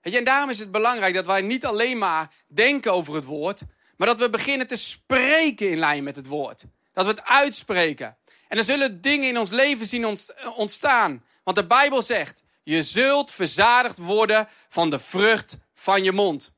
En 0.00 0.24
daarom 0.24 0.50
is 0.50 0.58
het 0.58 0.70
belangrijk 0.70 1.14
dat 1.14 1.26
wij 1.26 1.40
niet 1.40 1.64
alleen 1.64 1.98
maar 1.98 2.30
denken 2.46 2.92
over 2.92 3.14
het 3.14 3.24
woord, 3.24 3.60
maar 3.96 4.06
dat 4.08 4.18
we 4.18 4.30
beginnen 4.30 4.66
te 4.66 4.76
spreken 4.76 5.70
in 5.70 5.78
lijn 5.78 6.04
met 6.04 6.16
het 6.16 6.26
woord. 6.26 6.64
Dat 6.92 7.04
we 7.04 7.10
het 7.10 7.24
uitspreken. 7.24 8.16
En 8.48 8.56
dan 8.56 8.64
zullen 8.64 9.00
dingen 9.00 9.28
in 9.28 9.38
ons 9.38 9.50
leven 9.50 9.86
zien 9.86 10.18
ontstaan. 10.56 11.24
Want 11.42 11.56
de 11.56 11.66
Bijbel 11.66 12.02
zegt, 12.02 12.42
je 12.62 12.82
zult 12.82 13.30
verzadigd 13.30 13.98
worden 13.98 14.48
van 14.68 14.90
de 14.90 14.98
vrucht 14.98 15.56
van 15.74 16.04
je 16.04 16.12
mond. 16.12 16.50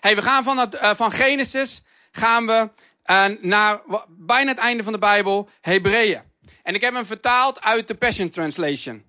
Hey, 0.00 0.16
we 0.16 0.22
gaan 0.22 0.44
van, 0.44 0.58
uh, 0.58 0.94
van 0.94 1.12
Genesis 1.12 1.82
gaan 2.12 2.46
we 2.46 2.70
uh, 3.06 3.24
naar 3.40 3.80
bijna 4.08 4.50
het 4.50 4.58
einde 4.58 4.82
van 4.82 4.92
de 4.92 4.98
Bijbel, 4.98 5.48
Hebreeën. 5.60 6.22
En 6.62 6.74
ik 6.74 6.80
heb 6.80 6.94
hem 6.94 7.06
vertaald 7.06 7.60
uit 7.60 7.88
de 7.88 7.94
Passion 7.94 8.28
Translation. 8.28 9.04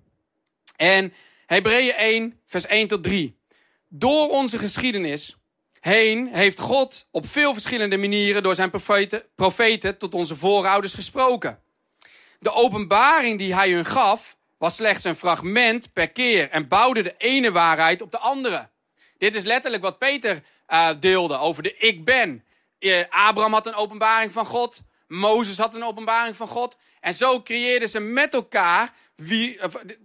En 0.76 1.12
Hebreeën 1.46 1.94
1, 1.94 2.40
vers 2.46 2.66
1 2.66 2.88
tot 2.88 3.02
3. 3.02 3.38
Door 3.88 4.28
onze 4.28 4.58
geschiedenis 4.58 5.36
heen 5.80 6.28
heeft 6.32 6.58
God 6.58 7.08
op 7.10 7.26
veel 7.28 7.52
verschillende 7.52 7.96
manieren 7.96 8.42
door 8.42 8.54
zijn 8.54 8.70
profeten, 8.70 9.22
profeten 9.34 9.98
tot 9.98 10.14
onze 10.14 10.36
voorouders 10.36 10.94
gesproken. 10.94 11.58
De 12.38 12.52
openbaring 12.52 13.38
die 13.38 13.54
hij 13.54 13.70
hun 13.70 13.84
gaf 13.84 14.36
was 14.58 14.74
slechts 14.74 15.04
een 15.04 15.16
fragment 15.16 15.92
per 15.92 16.10
keer 16.10 16.50
en 16.50 16.68
bouwde 16.68 17.02
de 17.02 17.14
ene 17.18 17.52
waarheid 17.52 18.02
op 18.02 18.10
de 18.10 18.18
andere. 18.18 18.68
Dit 19.18 19.34
is 19.34 19.44
letterlijk 19.44 19.82
wat 19.82 19.98
Peter 19.98 20.42
uh, 20.68 20.90
deelde 21.00 21.36
over 21.36 21.62
de 21.62 21.76
ik 21.76 22.04
ben. 22.04 22.44
Uh, 22.82 23.04
Abraham 23.08 23.52
had 23.52 23.66
een 23.66 23.74
openbaring 23.74 24.32
van 24.32 24.46
God. 24.46 24.80
Mozes 25.06 25.58
had 25.58 25.74
een 25.74 25.84
openbaring 25.84 26.36
van 26.36 26.48
God. 26.48 26.76
En 27.00 27.14
zo 27.14 27.42
creëerden 27.42 27.88
ze 27.88 28.00
met 28.00 28.34
elkaar, 28.34 28.92
wie, 29.16 29.60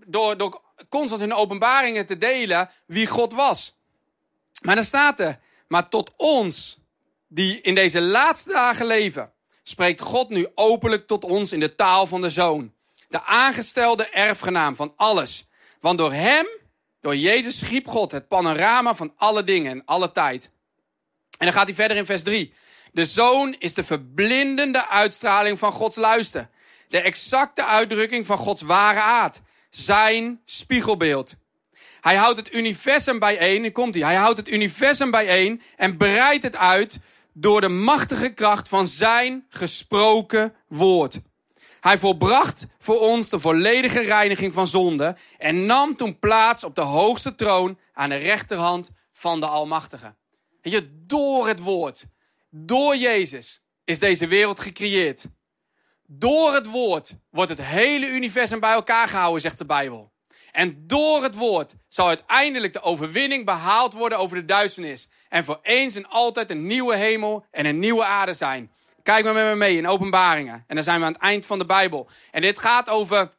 door, 0.06 0.38
door 0.38 0.62
constant 0.90 1.22
hun 1.22 1.34
openbaringen 1.34 2.06
te 2.06 2.18
delen, 2.18 2.70
wie 2.86 3.08
God 3.08 3.34
was. 3.34 3.76
Maar 4.62 4.76
dan 4.76 4.84
staat 4.84 5.20
er, 5.20 5.40
maar 5.68 5.90
tot 5.90 6.14
ons, 6.18 6.78
die 7.28 7.62
in 7.62 7.76
deze 7.76 8.02
laatste 8.02 8.50
dagen 8.50 8.86
leven, 8.86 9.32
spreekt 9.64 10.02
God 10.02 10.30
nu 10.30 10.48
openlijk 10.56 11.08
tot 11.08 11.24
ons 11.24 11.52
in 11.52 11.60
de 11.60 11.76
taal 11.76 12.08
van 12.08 12.22
de 12.22 12.30
Zoon. 12.30 12.74
De 13.10 13.24
aangestelde 13.24 14.10
erfgenaam 14.10 14.76
van 14.76 14.94
alles. 14.96 15.48
Want 15.80 15.98
door 15.98 16.14
hem, 16.14 16.48
door 17.02 17.16
Jezus, 17.16 17.60
schiep 17.60 17.88
God 17.88 18.12
het 18.12 18.28
panorama 18.28 18.96
van 18.96 19.14
alle 19.16 19.44
dingen 19.44 19.72
en 19.72 19.86
alle 19.86 20.12
tijd. 20.12 20.50
En 21.38 21.46
dan 21.46 21.54
gaat 21.54 21.68
hij 21.68 21.76
verder 21.76 21.98
in 21.98 22.06
vers 22.06 22.24
3. 22.24 22.54
De 22.98 23.06
Zoon 23.06 23.56
is 23.60 23.74
de 23.74 23.84
verblindende 23.84 24.88
uitstraling 24.88 25.60
van 25.60 25.72
Gods 25.72 25.96
luister. 25.96 26.50
De 26.88 27.02
exacte 27.02 27.66
uitdrukking 27.66 28.26
van 28.26 28.38
Gods 28.38 28.62
ware 28.62 29.00
aard. 29.00 29.42
Zijn 29.70 30.42
spiegelbeeld. 30.46 31.36
Hij 32.02 32.16
houdt 32.16 32.38
het 32.38 32.54
universum 32.54 33.20
bijeen, 33.20 33.72
komt 33.72 33.94
hij. 33.94 34.04
Hij 34.04 34.16
houdt 34.16 34.38
het 34.38 34.50
universum 34.50 35.12
bijeen 35.12 35.62
en 35.76 35.98
breidt 35.98 36.44
het 36.44 36.56
uit 36.56 37.00
door 37.34 37.62
de 37.62 37.70
machtige 37.70 38.30
kracht 38.30 38.68
van 38.68 38.88
zijn 38.88 39.46
gesproken 39.50 40.56
woord. 40.68 41.20
Hij 41.80 41.98
volbracht 41.98 42.66
voor 42.80 43.00
ons 43.00 43.30
de 43.30 43.40
volledige 43.40 44.00
reiniging 44.00 44.54
van 44.54 44.68
zonde 44.68 45.16
en 45.38 45.66
nam 45.66 45.96
toen 45.96 46.20
plaats 46.20 46.64
op 46.64 46.76
de 46.76 46.82
hoogste 46.82 47.36
troon 47.36 47.80
aan 47.94 48.10
de 48.10 48.16
rechterhand 48.16 48.92
van 49.14 49.40
de 49.40 49.48
Almachtige. 49.48 50.16
je, 50.62 51.04
door 51.06 51.48
het 51.48 51.60
woord, 51.60 52.06
Door 52.66 52.96
Jezus 52.96 53.62
is 53.84 54.00
deze 54.00 54.28
wereld 54.28 54.60
gecreëerd. 54.60 55.26
Door 56.06 56.54
het 56.54 56.66
woord 56.66 57.16
wordt 57.30 57.50
het 57.50 57.62
hele 57.62 58.08
universum 58.08 58.60
bij 58.60 58.74
elkaar 58.74 59.08
gehouden, 59.08 59.42
zegt 59.42 59.58
de 59.58 59.66
Bijbel. 59.66 60.12
En 60.52 60.88
door 60.88 61.24
het 61.24 61.36
woord 61.36 61.76
zal 61.88 62.08
uiteindelijk 62.08 62.74
de 62.74 62.82
overwinning 62.82 63.46
behaald 63.46 63.94
worden 63.94 64.18
over 64.18 64.38
de 64.38 64.46
duisternis. 64.46 65.08
En 65.30 65.44
voor 65.44 65.60
eens 65.62 65.96
en 65.96 66.10
altijd 66.10 66.50
een 66.50 66.68
nieuwe 66.68 66.96
hemel 66.96 67.46
en 67.52 67.66
een 67.66 67.80
nieuwe 67.80 68.04
aarde 68.04 68.34
zijn. 68.34 68.72
Kijk 69.04 69.24
maar 69.24 69.34
met 69.34 69.50
me 69.50 69.56
mee 69.56 69.78
in 69.78 69.88
openbaringen. 69.88 70.64
En 70.68 70.76
dan 70.76 70.84
zijn 70.84 71.00
we 71.00 71.06
aan 71.06 71.14
het 71.14 71.22
eind 71.22 71.46
van 71.46 71.60
de 71.60 71.66
Bijbel. 71.66 72.10
En 72.32 72.42
dit 72.42 72.60
gaat 72.60 72.90
over 72.90 73.34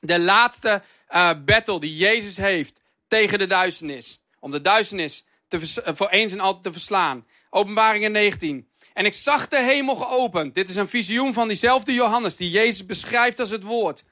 de 0.00 0.20
laatste 0.20 0.82
uh, 1.10 1.30
battle 1.44 1.80
die 1.80 1.96
Jezus 1.96 2.36
heeft 2.36 2.80
tegen 3.08 3.38
de 3.38 3.46
duisternis. 3.46 4.20
Om 4.38 4.50
de 4.50 4.60
duisternis 4.60 5.24
te, 5.48 5.60
voor 5.94 6.08
eens 6.08 6.32
en 6.32 6.40
altijd 6.40 6.64
te 6.64 6.72
verslaan. 6.72 7.26
Openbaringen 7.54 8.12
19. 8.12 8.68
En 8.94 9.04
ik 9.04 9.12
zag 9.12 9.48
de 9.48 9.60
hemel 9.60 9.96
geopend. 9.96 10.54
Dit 10.54 10.68
is 10.68 10.76
een 10.76 10.88
visioen 10.88 11.32
van 11.32 11.48
diezelfde 11.48 11.92
Johannes 11.92 12.36
die 12.36 12.50
Jezus 12.50 12.86
beschrijft 12.86 13.40
als 13.40 13.50
het 13.50 13.62
woord. 13.62 14.04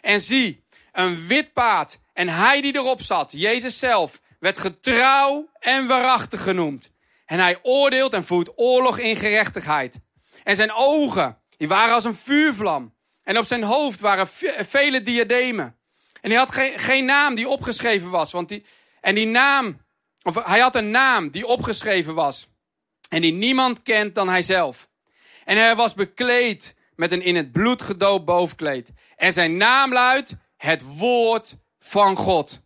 En 0.00 0.20
zie, 0.20 0.64
een 0.92 1.26
wit 1.26 1.52
paard 1.52 1.98
en 2.12 2.28
hij 2.28 2.60
die 2.60 2.74
erop 2.74 3.02
zat, 3.02 3.32
Jezus 3.32 3.78
zelf, 3.78 4.20
werd 4.38 4.58
getrouw 4.58 5.50
en 5.58 5.86
waarachtig 5.86 6.42
genoemd. 6.42 6.90
En 7.26 7.38
hij 7.38 7.58
oordeelt 7.62 8.12
en 8.12 8.24
voert 8.24 8.52
oorlog 8.56 8.98
in 8.98 9.16
gerechtigheid. 9.16 10.00
En 10.44 10.56
zijn 10.56 10.72
ogen, 10.72 11.38
die 11.56 11.68
waren 11.68 11.94
als 11.94 12.04
een 12.04 12.14
vuurvlam. 12.14 12.94
En 13.22 13.38
op 13.38 13.46
zijn 13.46 13.62
hoofd 13.62 14.00
waren 14.00 14.28
vele 14.58 15.02
diademen. 15.02 15.76
En 16.20 16.30
hij 16.30 16.38
had 16.38 16.52
geen, 16.52 16.78
geen 16.78 17.04
naam 17.04 17.34
die 17.34 17.48
opgeschreven 17.48 18.10
was. 18.10 18.32
Want 18.32 18.48
die, 18.48 18.64
en 19.00 19.14
die 19.14 19.26
naam, 19.26 19.80
of 20.22 20.44
hij 20.44 20.60
had 20.60 20.74
een 20.74 20.90
naam 20.90 21.30
die 21.30 21.46
opgeschreven 21.46 22.14
was. 22.14 22.48
En 23.14 23.20
die 23.20 23.32
niemand 23.32 23.82
kent 23.82 24.14
dan 24.14 24.28
hijzelf. 24.28 24.88
En 25.44 25.56
hij 25.56 25.76
was 25.76 25.94
bekleed 25.94 26.74
met 26.96 27.12
een 27.12 27.22
in 27.22 27.36
het 27.36 27.52
bloed 27.52 27.82
gedoopt 27.82 28.24
bovenkleed. 28.24 28.90
En 29.16 29.32
zijn 29.32 29.56
naam 29.56 29.92
luidt 29.92 30.36
het 30.56 30.96
woord 30.96 31.56
van 31.78 32.16
God. 32.16 32.62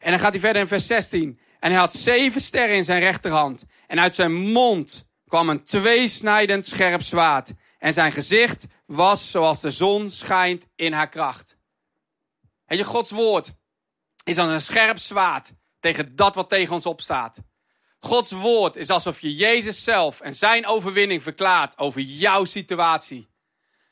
En 0.00 0.10
dan 0.10 0.18
gaat 0.18 0.32
hij 0.32 0.40
verder 0.40 0.62
in 0.62 0.68
vers 0.68 0.86
16. 0.86 1.40
En 1.60 1.70
hij 1.70 1.80
had 1.80 1.94
zeven 1.94 2.40
sterren 2.40 2.76
in 2.76 2.84
zijn 2.84 3.00
rechterhand. 3.00 3.64
En 3.86 4.00
uit 4.00 4.14
zijn 4.14 4.34
mond 4.34 5.06
kwam 5.28 5.48
een 5.48 5.64
tweesnijdend 5.64 6.66
scherp 6.66 7.02
zwaard. 7.02 7.52
En 7.78 7.92
zijn 7.92 8.12
gezicht 8.12 8.64
was 8.86 9.30
zoals 9.30 9.60
de 9.60 9.70
zon 9.70 10.10
schijnt 10.10 10.66
in 10.76 10.92
haar 10.92 11.08
kracht. 11.08 11.56
En 12.66 12.76
je, 12.76 12.84
Gods 12.84 13.10
woord 13.10 13.52
is 14.24 14.36
dan 14.36 14.48
een 14.48 14.60
scherp 14.60 14.98
zwaard 14.98 15.52
tegen 15.80 16.16
dat 16.16 16.34
wat 16.34 16.48
tegen 16.48 16.74
ons 16.74 16.86
opstaat. 16.86 17.38
Gods 18.06 18.32
woord 18.32 18.76
is 18.76 18.90
alsof 18.90 19.20
je 19.20 19.34
Jezus 19.34 19.84
zelf 19.84 20.20
en 20.20 20.34
zijn 20.34 20.66
overwinning 20.66 21.22
verklaart 21.22 21.78
over 21.78 22.00
jouw 22.00 22.44
situatie. 22.44 23.28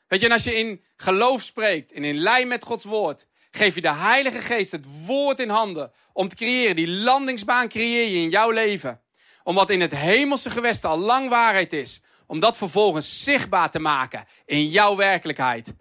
Weet 0.07 0.19
je, 0.19 0.25
en 0.25 0.31
als 0.31 0.43
je 0.43 0.55
in 0.55 0.83
geloof 0.97 1.41
spreekt 1.41 1.91
en 1.91 2.03
in 2.03 2.17
lijn 2.17 2.47
met 2.47 2.65
Gods 2.65 2.83
woord, 2.83 3.27
geef 3.51 3.75
je 3.75 3.81
de 3.81 3.93
Heilige 3.93 4.39
Geest 4.39 4.71
het 4.71 5.05
woord 5.05 5.39
in 5.39 5.49
handen 5.49 5.91
om 6.13 6.27
te 6.27 6.35
creëren. 6.35 6.75
Die 6.75 6.87
landingsbaan 6.87 7.67
creëer 7.67 8.07
je 8.07 8.23
in 8.23 8.29
jouw 8.29 8.49
leven. 8.49 9.01
Om 9.43 9.55
wat 9.55 9.69
in 9.69 9.81
het 9.81 9.95
hemelse 9.95 10.49
gewest 10.49 10.85
al 10.85 10.97
lang 10.97 11.29
waarheid 11.29 11.73
is, 11.73 12.01
om 12.27 12.39
dat 12.39 12.57
vervolgens 12.57 13.23
zichtbaar 13.23 13.71
te 13.71 13.79
maken 13.79 14.27
in 14.45 14.67
jouw 14.67 14.95
werkelijkheid. 14.95 15.73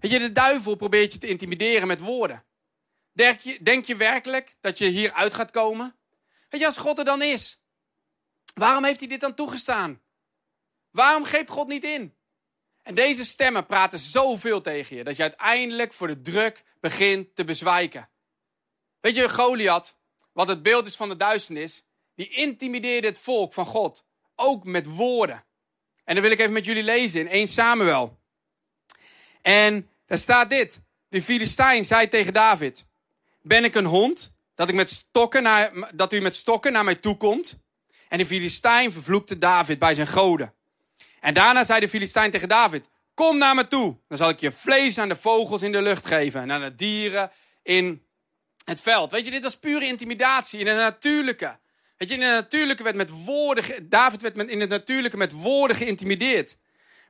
Weet 0.00 0.10
je, 0.10 0.18
de 0.18 0.32
duivel 0.32 0.74
probeert 0.74 1.12
je 1.12 1.18
te 1.18 1.28
intimideren 1.28 1.86
met 1.86 2.00
woorden. 2.00 2.44
Denk 3.12 3.40
je, 3.40 3.58
denk 3.62 3.84
je 3.84 3.96
werkelijk 3.96 4.54
dat 4.60 4.78
je 4.78 4.86
hieruit 4.86 5.34
gaat 5.34 5.50
komen? 5.50 5.94
Weet 6.48 6.60
je, 6.60 6.66
als 6.66 6.78
God 6.78 6.98
er 6.98 7.04
dan 7.04 7.22
is, 7.22 7.61
waarom 8.52 8.84
heeft 8.84 8.98
hij 8.98 9.08
dit 9.08 9.20
dan 9.20 9.34
toegestaan? 9.34 10.00
Waarom 10.90 11.24
greep 11.24 11.50
God 11.50 11.68
niet 11.68 11.84
in? 11.84 12.14
En 12.82 12.94
deze 12.94 13.24
stemmen 13.24 13.66
praten 13.66 13.98
zoveel 13.98 14.60
tegen 14.60 14.96
je 14.96 15.04
dat 15.04 15.16
je 15.16 15.22
uiteindelijk 15.22 15.92
voor 15.92 16.06
de 16.06 16.22
druk 16.22 16.64
begint 16.80 17.34
te 17.34 17.44
bezwijken. 17.44 18.08
Weet 19.00 19.16
je, 19.16 19.28
Goliath, 19.28 19.96
wat 20.32 20.48
het 20.48 20.62
beeld 20.62 20.86
is 20.86 20.96
van 20.96 21.08
de 21.08 21.16
duisternis, 21.16 21.84
die 22.14 22.28
intimideerde 22.28 23.06
het 23.06 23.18
volk 23.18 23.52
van 23.52 23.66
God. 23.66 24.04
Ook 24.34 24.64
met 24.64 24.86
woorden. 24.86 25.44
En 26.04 26.14
dan 26.14 26.22
wil 26.22 26.32
ik 26.32 26.38
even 26.38 26.52
met 26.52 26.64
jullie 26.64 26.82
lezen 26.82 27.20
in 27.20 27.28
1 27.28 27.48
Samuel. 27.48 28.18
En 29.42 29.90
daar 30.06 30.18
staat 30.18 30.50
dit. 30.50 30.80
De 31.08 31.22
Filistijn 31.22 31.84
zei 31.84 32.08
tegen 32.08 32.32
David: 32.32 32.84
Ben 33.42 33.64
ik 33.64 33.74
een 33.74 33.84
hond 33.84 34.32
dat, 34.54 34.68
ik 34.68 34.74
met 34.74 34.90
stokken 34.90 35.42
naar, 35.42 35.90
dat 35.94 36.12
u 36.12 36.20
met 36.20 36.34
stokken 36.34 36.72
naar 36.72 36.84
mij 36.84 36.94
toe 36.94 37.16
komt? 37.16 37.58
En 38.12 38.18
de 38.18 38.26
Filistijn 38.26 38.92
vervloekte 38.92 39.38
David 39.38 39.78
bij 39.78 39.94
zijn 39.94 40.06
goden. 40.06 40.54
En 41.20 41.34
daarna 41.34 41.64
zei 41.64 41.80
de 41.80 41.88
Filistijn 41.88 42.30
tegen 42.30 42.48
David: 42.48 42.84
Kom 43.14 43.38
naar 43.38 43.54
me 43.54 43.68
toe, 43.68 43.96
dan 44.08 44.16
zal 44.16 44.28
ik 44.28 44.40
je 44.40 44.52
vlees 44.52 44.98
aan 44.98 45.08
de 45.08 45.16
vogels 45.16 45.62
in 45.62 45.72
de 45.72 45.82
lucht 45.82 46.06
geven 46.06 46.40
en 46.40 46.52
aan 46.52 46.60
de 46.60 46.74
dieren 46.74 47.30
in 47.62 48.02
het 48.64 48.80
veld. 48.80 49.10
Weet 49.10 49.24
je, 49.24 49.30
dit 49.30 49.42
was 49.42 49.58
pure 49.58 49.86
intimidatie 49.86 50.60
in 50.60 50.66
het 50.66 50.76
natuurlijke. 50.76 51.58
Weet 51.96 52.08
je, 52.08 52.14
in 52.14 52.20
het 52.20 52.34
natuurlijke 52.34 52.82
werd 52.82 52.96
met 52.96 53.10
woorden, 53.24 53.88
David 53.88 54.20
werd 54.20 54.36
in 54.36 54.60
het 54.60 54.70
natuurlijke 54.70 55.16
met 55.16 55.32
woorden 55.32 55.76
geïntimideerd. 55.76 56.56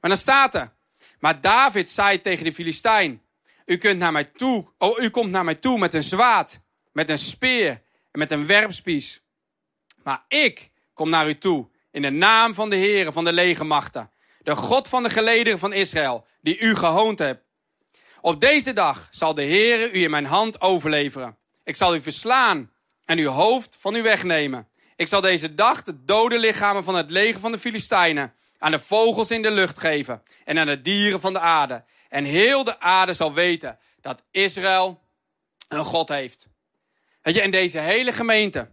Maar 0.01 0.11
dan 0.11 0.19
staat 0.19 0.55
er, 0.55 0.73
maar 1.19 1.41
David 1.41 1.91
zei 1.91 2.21
tegen 2.21 2.45
de 2.45 2.53
Filistijn, 2.53 3.23
u, 3.67 3.77
kunt 3.77 3.99
naar 3.99 4.13
mij 4.13 4.25
toe, 4.25 4.67
oh, 4.79 4.99
u 4.99 5.11
komt 5.11 5.31
naar 5.31 5.45
mij 5.45 5.55
toe 5.55 5.79
met 5.79 5.95
een 5.95 6.03
zwaard, 6.03 6.61
met 6.93 7.09
een 7.09 7.19
speer 7.19 7.71
en 8.11 8.19
met 8.19 8.31
een 8.31 8.47
werpspies. 8.47 9.23
Maar 10.03 10.25
ik 10.29 10.71
kom 10.95 11.09
naar 11.09 11.29
u 11.29 11.39
toe 11.39 11.71
in 11.91 12.03
de 12.03 12.11
naam 12.11 12.55
van 12.55 12.71
de 12.71 12.77
Heere 12.77 13.13
van 13.13 13.25
de 13.25 13.33
legermachten, 13.33 14.11
de 14.43 14.57
God 14.57 14.89
van 14.89 15.03
de 15.03 15.11
gelederen 15.11 15.59
van 15.59 15.73
Israël, 15.73 16.27
die 16.41 16.59
u 16.59 16.75
gehoond 16.75 17.19
hebt. 17.19 17.45
Op 18.21 18.41
deze 18.41 18.73
dag 18.73 19.09
zal 19.11 19.35
de 19.35 19.45
Heere 19.45 19.91
u 19.91 20.03
in 20.03 20.11
mijn 20.11 20.27
hand 20.27 20.61
overleveren. 20.61 21.37
Ik 21.65 21.77
zal 21.77 21.95
u 21.95 22.01
verslaan 22.01 22.71
en 23.05 23.19
uw 23.19 23.31
hoofd 23.31 23.77
van 23.81 23.95
u 23.95 24.03
wegnemen. 24.03 24.69
Ik 24.97 25.09
zal 25.09 25.21
deze 25.21 25.55
dag 25.55 25.83
de 25.83 26.05
dode 26.05 26.39
lichamen 26.39 26.85
van 26.85 26.95
het 26.95 27.11
leger 27.11 27.41
van 27.41 27.53
de 27.53 27.59
Filistijnen 27.59 28.35
aan 28.59 28.71
de 28.71 28.79
vogels 28.79 29.31
in 29.31 29.43
de 29.43 29.51
lucht 29.51 29.79
geven 29.79 30.23
en 30.45 30.59
aan 30.59 30.67
de 30.67 30.83
dieren 30.83 31.21
van 31.21 31.33
de 31.33 31.39
aarde. 31.39 31.85
En 32.09 32.25
heel 32.25 32.65
de 32.65 32.81
aarde 32.81 33.15
zal 33.15 33.33
weten 33.33 33.79
dat 34.01 34.25
Israël 34.31 35.01
een 35.69 35.85
God 35.85 36.09
heeft. 36.09 36.49
En 37.23 37.51
deze 37.51 37.79
hele 37.79 38.13
gemeente 38.13 38.71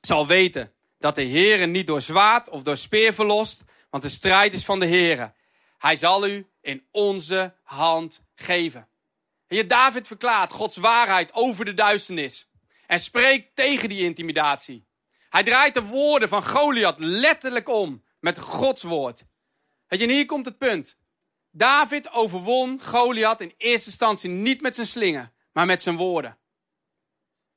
zal 0.00 0.26
weten 0.26 0.72
dat 0.98 1.14
de 1.14 1.22
Heer 1.22 1.68
niet 1.68 1.86
door 1.86 2.00
zwaard 2.00 2.48
of 2.48 2.62
door 2.62 2.76
speer 2.76 3.14
verlost, 3.14 3.62
want 3.90 4.02
de 4.02 4.08
strijd 4.08 4.54
is 4.54 4.64
van 4.64 4.78
de 4.78 4.86
Heer. 4.86 5.32
Hij 5.78 5.96
zal 5.96 6.28
u 6.28 6.46
in 6.60 6.86
onze 6.90 7.54
hand 7.62 8.24
geven. 8.34 8.88
Je 9.48 9.66
David 9.66 10.06
verklaart 10.06 10.52
Gods 10.52 10.76
waarheid 10.76 11.32
over 11.32 11.64
de 11.64 11.74
duisternis 11.74 12.48
en 12.86 13.00
spreekt 13.00 13.54
tegen 13.54 13.88
die 13.88 14.04
intimidatie. 14.04 14.86
Hij 15.28 15.42
draait 15.42 15.74
de 15.74 15.82
woorden 15.82 16.28
van 16.28 16.44
Goliath 16.44 16.98
letterlijk 16.98 17.68
om 17.68 18.04
met 18.20 18.38
Gods 18.38 18.82
woord. 18.82 19.24
Weet 19.86 20.00
en 20.00 20.08
hier 20.08 20.26
komt 20.26 20.46
het 20.46 20.58
punt. 20.58 20.96
David 21.50 22.10
overwon 22.10 22.80
Goliath 22.82 23.40
in 23.40 23.54
eerste 23.56 23.88
instantie 23.88 24.30
niet 24.30 24.60
met 24.60 24.74
zijn 24.74 24.86
slingen, 24.86 25.32
maar 25.52 25.66
met 25.66 25.82
zijn 25.82 25.96
woorden. 25.96 26.38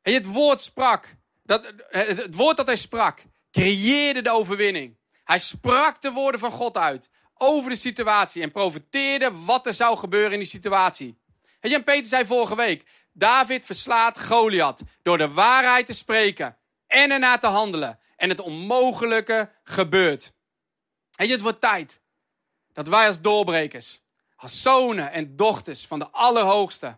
En 0.01 0.13
het 0.13 0.25
woord 0.25 0.61
sprak. 0.61 1.15
Dat, 1.49 1.73
het 1.89 2.35
woord 2.35 2.57
dat 2.57 2.65
hij 2.65 2.75
sprak, 2.75 3.23
creëerde 3.51 4.21
de 4.21 4.31
overwinning. 4.31 4.97
Hij 5.23 5.39
sprak 5.39 6.01
de 6.01 6.11
woorden 6.11 6.39
van 6.39 6.51
God 6.51 6.77
uit 6.77 7.09
over 7.33 7.69
de 7.69 7.75
situatie 7.75 8.41
en 8.41 8.51
profeteerde 8.51 9.31
wat 9.45 9.65
er 9.65 9.73
zou 9.73 9.97
gebeuren 9.97 10.31
in 10.31 10.39
die 10.39 10.47
situatie. 10.47 11.17
En 11.59 11.69
Jan 11.69 11.83
Peter 11.83 12.05
zei 12.05 12.25
vorige 12.25 12.55
week, 12.55 12.85
David 13.13 13.65
verslaat 13.65 14.23
Goliath 14.23 14.81
door 15.01 15.17
de 15.17 15.29
waarheid 15.29 15.85
te 15.85 15.93
spreken 15.93 16.57
en 16.87 17.11
ernaar 17.11 17.39
te 17.39 17.47
handelen. 17.47 17.99
En 18.15 18.29
het 18.29 18.39
onmogelijke 18.39 19.51
gebeurt. 19.63 20.31
En 21.15 21.29
het 21.29 21.41
wordt 21.41 21.61
tijd 21.61 22.01
dat 22.73 22.87
wij 22.87 23.07
als 23.07 23.21
doorbrekers, 23.21 24.01
als 24.35 24.61
zonen 24.61 25.11
en 25.11 25.35
dochters 25.35 25.87
van 25.87 25.99
de 25.99 26.09
Allerhoogste, 26.09 26.97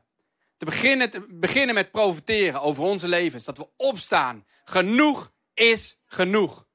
te 0.62 0.68
beginnen, 0.68 1.10
te 1.10 1.26
beginnen 1.30 1.76
met 1.76 1.92
profiteren 1.92 2.62
over 2.62 2.84
onze 2.84 3.08
levens. 3.08 3.46
Dat 3.46 3.58
we 3.58 3.68
opstaan. 3.78 4.46
Genoeg 4.64 5.32
is 5.54 6.00
genoeg. 6.06 6.68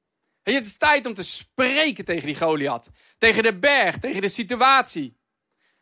En 0.42 0.54
het 0.54 0.66
is 0.66 0.76
tijd 0.76 1.06
om 1.06 1.14
te 1.14 1.22
spreken 1.22 2.04
tegen 2.04 2.26
die 2.26 2.36
Goliath. 2.36 2.90
Tegen 3.18 3.42
de 3.42 3.58
berg, 3.58 3.98
tegen 3.98 4.20
de 4.20 4.28
situatie. 4.28 5.16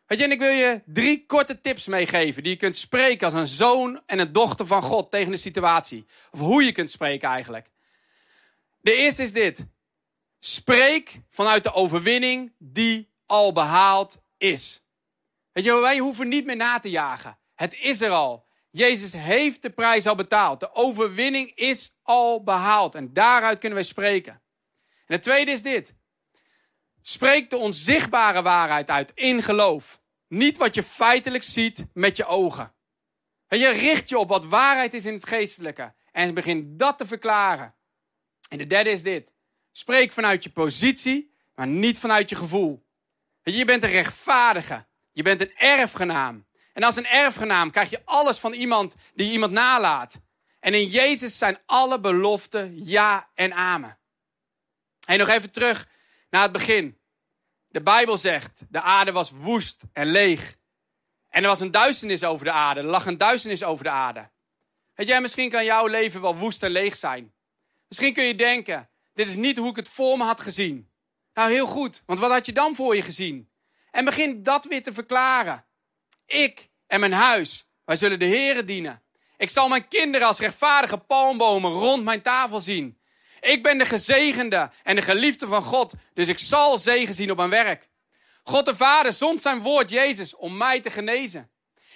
Weet 0.05 0.17
je, 0.17 0.23
en 0.23 0.31
ik 0.31 0.39
wil 0.39 0.49
je 0.49 0.81
drie 0.85 1.25
korte 1.25 1.61
tips 1.61 1.87
meegeven 1.87 2.43
die 2.43 2.51
je 2.51 2.57
kunt 2.57 2.75
spreken 2.75 3.25
als 3.25 3.33
een 3.33 3.47
zoon 3.47 4.01
en 4.05 4.19
een 4.19 4.31
dochter 4.31 4.65
van 4.65 4.81
God 4.81 5.11
tegen 5.11 5.31
de 5.31 5.37
situatie. 5.37 6.05
Of 6.31 6.39
hoe 6.39 6.63
je 6.63 6.71
kunt 6.71 6.89
spreken 6.89 7.29
eigenlijk. 7.29 7.69
De 8.81 8.93
eerste 8.93 9.23
is 9.23 9.33
dit. 9.33 9.65
Spreek 10.39 11.21
vanuit 11.29 11.63
de 11.63 11.73
overwinning 11.73 12.53
die 12.57 13.09
al 13.25 13.53
behaald 13.53 14.21
is. 14.37 14.81
Weet 15.51 15.65
wij 15.65 15.97
hoeven 15.97 16.27
niet 16.27 16.45
meer 16.45 16.55
na 16.55 16.79
te 16.79 16.89
jagen. 16.89 17.37
Het 17.55 17.73
is 17.73 18.01
er 18.01 18.09
al. 18.09 18.47
Jezus 18.69 19.13
heeft 19.13 19.61
de 19.61 19.69
prijs 19.69 20.07
al 20.07 20.15
betaald. 20.15 20.59
De 20.59 20.73
overwinning 20.73 21.55
is 21.55 21.97
al 22.01 22.43
behaald. 22.43 22.95
En 22.95 23.13
daaruit 23.13 23.59
kunnen 23.59 23.77
wij 23.77 23.87
spreken. 23.87 24.33
En 25.05 25.13
het 25.13 25.23
tweede 25.23 25.51
is 25.51 25.61
dit. 25.61 25.95
Spreek 27.01 27.49
de 27.49 27.57
onzichtbare 27.57 28.41
waarheid 28.41 28.89
uit 28.89 29.11
in 29.13 29.43
geloof. 29.43 30.01
Niet 30.27 30.57
wat 30.57 30.75
je 30.75 30.83
feitelijk 30.83 31.43
ziet 31.43 31.85
met 31.93 32.17
je 32.17 32.25
ogen. 32.25 32.73
En 33.47 33.57
je 33.57 33.69
richt 33.69 34.09
je 34.09 34.17
op 34.17 34.29
wat 34.29 34.45
waarheid 34.45 34.93
is 34.93 35.05
in 35.05 35.13
het 35.13 35.27
geestelijke. 35.27 35.93
En 36.11 36.33
begin 36.33 36.77
dat 36.77 36.97
te 36.97 37.05
verklaren. 37.05 37.75
En 38.49 38.57
de 38.57 38.67
derde 38.67 38.89
is 38.89 39.03
dit. 39.03 39.33
Spreek 39.71 40.11
vanuit 40.11 40.43
je 40.43 40.49
positie, 40.49 41.35
maar 41.55 41.67
niet 41.67 41.99
vanuit 41.99 42.29
je 42.29 42.35
gevoel. 42.35 42.85
Je 43.43 43.65
bent 43.65 43.83
een 43.83 43.89
rechtvaardige. 43.89 44.85
Je 45.11 45.23
bent 45.23 45.41
een 45.41 45.55
erfgenaam. 45.55 46.47
En 46.75 46.83
als 46.83 46.95
een 46.95 47.07
erfgenaam 47.07 47.71
krijg 47.71 47.89
je 47.89 48.01
alles 48.05 48.37
van 48.37 48.53
iemand 48.53 48.95
die 49.13 49.31
iemand 49.31 49.51
nalaat. 49.51 50.19
En 50.59 50.73
in 50.73 50.87
Jezus 50.87 51.37
zijn 51.37 51.59
alle 51.65 51.99
beloften 51.99 52.85
ja 52.85 53.29
en 53.33 53.53
amen. 53.53 53.97
En 55.07 55.17
nog 55.17 55.27
even 55.27 55.51
terug 55.51 55.87
naar 56.29 56.41
het 56.41 56.51
begin. 56.51 56.99
De 57.67 57.81
Bijbel 57.81 58.17
zegt, 58.17 58.63
de 58.69 58.81
aarde 58.81 59.11
was 59.11 59.31
woest 59.31 59.81
en 59.93 60.07
leeg. 60.07 60.55
En 61.29 61.41
er 61.41 61.49
was 61.49 61.59
een 61.59 61.71
duisternis 61.71 62.23
over 62.23 62.45
de 62.45 62.51
aarde. 62.51 62.79
Er 62.79 62.85
lag 62.85 63.05
een 63.05 63.17
duisternis 63.17 63.63
over 63.63 63.83
de 63.83 63.89
aarde. 63.89 64.29
Weet 64.93 65.07
jij, 65.07 65.21
misschien 65.21 65.49
kan 65.49 65.65
jouw 65.65 65.87
leven 65.87 66.21
wel 66.21 66.35
woest 66.35 66.63
en 66.63 66.71
leeg 66.71 66.95
zijn. 66.95 67.33
Misschien 67.87 68.13
kun 68.13 68.23
je 68.23 68.35
denken, 68.35 68.89
dit 69.13 69.27
is 69.27 69.35
niet 69.35 69.57
hoe 69.57 69.69
ik 69.69 69.75
het 69.75 69.89
voor 69.89 70.17
me 70.17 70.23
had 70.23 70.41
gezien. 70.41 70.89
Nou, 71.33 71.51
heel 71.51 71.67
goed, 71.67 72.03
want 72.05 72.19
wat 72.19 72.31
had 72.31 72.45
je 72.45 72.53
dan 72.53 72.75
voor 72.75 72.95
je 72.95 73.01
gezien? 73.01 73.49
En 73.91 74.05
begin 74.05 74.43
dat 74.43 74.65
weer 74.65 74.83
te 74.83 74.93
verklaren. 74.93 75.65
Ik 76.25 76.69
en 76.87 76.99
mijn 76.99 77.11
huis, 77.11 77.67
wij 77.85 77.95
zullen 77.95 78.19
de 78.19 78.25
Here 78.25 78.63
dienen. 78.63 79.03
Ik 79.37 79.49
zal 79.49 79.67
mijn 79.67 79.87
kinderen 79.87 80.27
als 80.27 80.39
rechtvaardige 80.39 80.97
palmbomen 80.97 81.71
rond 81.71 82.03
mijn 82.03 82.21
tafel 82.21 82.59
zien. 82.59 82.99
Ik 83.39 83.63
ben 83.63 83.77
de 83.77 83.85
gezegende 83.85 84.69
en 84.83 84.95
de 84.95 85.01
geliefde 85.01 85.47
van 85.47 85.63
God, 85.63 85.93
dus 86.13 86.27
ik 86.27 86.39
zal 86.39 86.77
zegen 86.77 87.13
zien 87.13 87.31
op 87.31 87.37
mijn 87.37 87.49
werk. 87.49 87.89
God 88.43 88.65
de 88.65 88.75
Vader 88.75 89.13
zond 89.13 89.41
zijn 89.41 89.61
woord 89.61 89.89
Jezus 89.89 90.35
om 90.35 90.57
mij 90.57 90.81
te 90.81 90.89
genezen. 90.89 91.49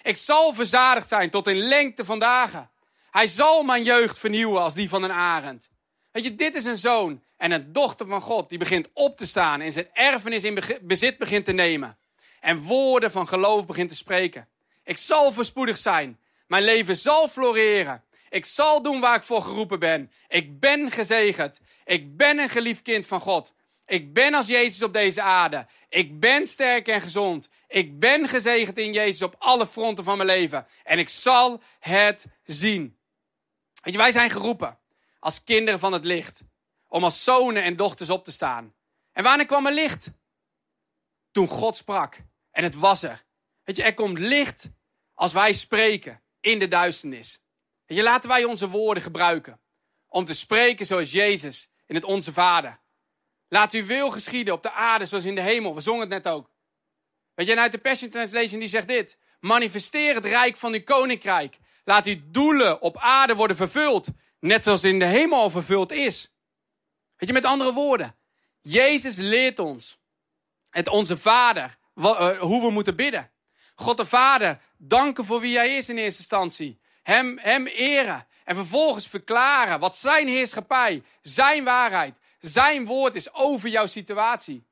Ik 0.04 0.18
zal 0.18 0.54
verzadigd 0.54 1.08
zijn 1.08 1.30
tot 1.30 1.48
in 1.48 1.58
lengte 1.58 2.06
van 2.06 2.20
dagen. 2.20 2.70
Hij 3.12 3.28
zal 3.28 3.64
mijn 3.64 3.84
jeugd 3.84 4.20
vernieuwen 4.20 4.62
als 4.62 4.74
die 4.74 4.90
van 4.90 5.04
een 5.04 5.12
arend. 5.12 5.70
Weet 6.12 6.24
je, 6.24 6.36
dit 6.36 6.56
is 6.56 6.66
een 6.66 6.78
zoon 6.78 7.24
en 7.38 7.52
een 7.52 7.72
dochter 7.72 8.08
van 8.08 8.22
God 8.22 8.50
die 8.50 8.58
begint 8.58 8.90
op 8.94 9.18
te 9.18 9.26
staan 9.26 9.62
en 9.62 9.72
zijn 9.72 9.90
erfenis 9.94 10.44
in 10.44 10.60
bezit 10.82 11.18
begint 11.18 11.46
te 11.46 11.52
nemen. 11.52 11.99
En 12.40 12.62
woorden 12.62 13.12
van 13.12 13.28
geloof 13.28 13.66
begint 13.66 13.90
te 13.90 13.96
spreken. 13.96 14.48
Ik 14.84 14.98
zal 14.98 15.32
voorspoedig 15.32 15.78
zijn. 15.78 16.20
Mijn 16.48 16.64
leven 16.64 16.96
zal 16.96 17.28
floreren. 17.28 18.04
Ik 18.30 18.46
zal 18.46 18.82
doen 18.82 19.00
waar 19.00 19.16
ik 19.16 19.24
voor 19.24 19.42
geroepen 19.42 19.80
ben. 19.80 20.12
Ik 20.28 20.60
ben 20.60 20.92
gezegend. 20.92 21.62
Ik 21.86 22.18
ben 22.18 22.40
een 22.40 22.50
geliefd 22.50 22.82
kind 22.82 23.06
van 23.06 23.22
God. 23.22 23.54
Ik 23.86 24.14
ben 24.14 24.34
als 24.34 24.48
Jezus 24.48 24.84
op 24.84 24.94
deze 24.94 25.22
aarde. 25.22 25.68
Ik 25.90 26.20
ben 26.20 26.46
sterk 26.46 26.88
en 26.88 27.02
gezond. 27.02 27.50
Ik 27.68 28.00
ben 28.00 28.28
gezegend 28.28 28.78
in 28.78 28.94
Jezus 28.94 29.22
op 29.22 29.36
alle 29.38 29.68
fronten 29.68 30.04
van 30.04 30.18
mijn 30.18 30.30
leven. 30.30 30.68
En 30.84 31.00
ik 31.00 31.10
zal 31.10 31.62
het 31.80 32.26
zien. 32.44 32.98
Weet 33.82 33.94
je, 33.94 34.00
wij 34.00 34.12
zijn 34.12 34.30
geroepen 34.30 34.80
als 35.20 35.44
kinderen 35.44 35.80
van 35.80 35.94
het 35.94 36.06
licht. 36.06 36.42
Om 36.88 37.04
als 37.04 37.24
zonen 37.24 37.64
en 37.64 37.76
dochters 37.76 38.10
op 38.10 38.24
te 38.24 38.32
staan. 38.32 38.74
En 39.12 39.24
wanneer 39.24 39.46
kwam 39.46 39.66
er 39.66 39.74
licht? 39.74 40.10
Toen 41.32 41.48
God 41.48 41.76
sprak. 41.76 42.22
En 42.60 42.66
het 42.66 42.76
was 42.76 43.04
er. 43.04 43.26
Weet 43.64 43.76
je, 43.76 43.84
er 43.84 43.94
komt 43.94 44.20
licht 44.20 44.70
als 45.14 45.34
wij 45.34 45.54
spreken 45.54 46.22
in 46.40 46.60
de 46.60 46.68
duisternis. 46.68 47.42
Weet 47.86 47.98
je, 47.98 48.04
laten 48.04 48.30
wij 48.30 48.44
onze 48.44 48.70
woorden 48.70 49.04
gebruiken. 49.04 49.60
Om 50.08 50.26
te 50.26 50.34
spreken 50.34 50.86
zoals 50.86 51.12
Jezus 51.12 51.70
in 51.86 51.96
het 51.96 52.04
Onze 52.04 52.34
Vader. 52.34 52.80
Laat 53.48 53.74
uw 53.74 53.86
wil 53.86 54.12
geschieden 54.12 54.54
op 54.54 54.64
de 54.64 54.72
aarde 54.72 55.06
zoals 55.06 55.26
in 55.26 55.36
de 55.36 55.42
hemel. 55.42 55.76
We 55.76 55.82
zongen 55.82 56.00
het 56.00 56.10
net 56.10 56.34
ook. 56.34 56.52
Weet 57.34 57.46
je, 57.46 57.52
en 57.52 57.60
uit 57.60 57.72
de 57.72 57.78
Passion 57.78 58.10
Translation 58.10 58.60
die 58.60 58.70
zegt 58.70 58.88
dit. 58.88 59.18
Manifesteer 59.40 60.16
het 60.16 60.26
rijk 60.26 60.58
van 60.58 60.74
uw 60.74 60.84
koninkrijk. 60.84 61.58
Laat 61.84 62.06
uw 62.06 62.20
doelen 62.26 62.82
op 62.82 62.98
aarde 62.98 63.36
worden 63.36 63.58
vervuld. 63.58 64.08
Net 64.40 64.64
zoals 64.64 64.84
in 64.84 65.00
de 65.00 65.06
hemel 65.06 65.40
al 65.40 65.50
vervuld 65.50 65.92
is. 65.92 66.34
Weet 67.16 67.30
je, 67.30 67.34
met 67.34 67.46
andere 67.46 67.74
woorden. 67.74 68.16
Jezus 68.62 69.16
leert 69.16 69.60
ons. 69.60 70.00
Het 70.70 70.88
onze 70.88 71.18
Vader. 71.18 71.78
Eh, 71.96 72.40
hoe 72.40 72.62
we 72.62 72.72
moeten 72.72 72.96
bidden. 72.96 73.32
God 73.76 73.98
de 73.98 74.06
Vader 74.06 74.60
danken 74.78 75.26
voor 75.26 75.40
wie 75.40 75.58
hij 75.58 75.76
is 75.76 75.90
in 75.90 75.98
eerste 75.98 76.20
instantie. 76.20 76.80
Hem, 77.04 77.38
hem 77.42 77.68
eren. 77.68 78.28
En 78.44 78.56
vervolgens 78.56 79.08
verklaren 79.08 79.80
wat 79.80 79.96
zijn 79.96 80.28
heerschappij, 80.28 81.04
zijn 81.22 81.64
waarheid, 81.64 82.14
zijn 82.40 82.86
woord 82.86 83.16
is 83.16 83.34
over 83.34 83.70
jouw 83.70 83.86
situatie. 83.86 84.68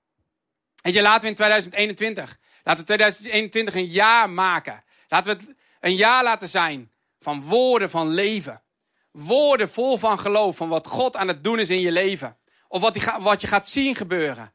En 0.81 0.91
je, 0.91 1.01
laten 1.01 1.21
we 1.21 1.27
in 1.27 1.35
2021, 1.35 2.37
laten 2.63 2.79
we 2.79 2.85
2021 2.85 3.75
een 3.75 3.85
jaar 3.85 4.29
maken. 4.29 4.83
Laten 5.07 5.37
we 5.37 5.43
het 5.43 5.55
een 5.79 5.95
jaar 5.95 6.23
laten 6.23 6.47
zijn 6.47 6.91
van 7.19 7.41
woorden 7.41 7.89
van 7.89 8.07
leven. 8.07 8.61
Woorden 9.11 9.69
vol 9.69 9.97
van 9.97 10.19
geloof, 10.19 10.57
van 10.57 10.69
wat 10.69 10.87
God 10.87 11.15
aan 11.15 11.27
het 11.27 11.43
doen 11.43 11.59
is 11.59 11.69
in 11.69 11.81
je 11.81 11.91
leven. 11.91 12.37
Of 12.67 12.81
wat, 12.81 12.93
die, 12.93 13.03
wat 13.19 13.41
je 13.41 13.47
gaat 13.47 13.67
zien 13.67 13.95
gebeuren. 13.95 14.53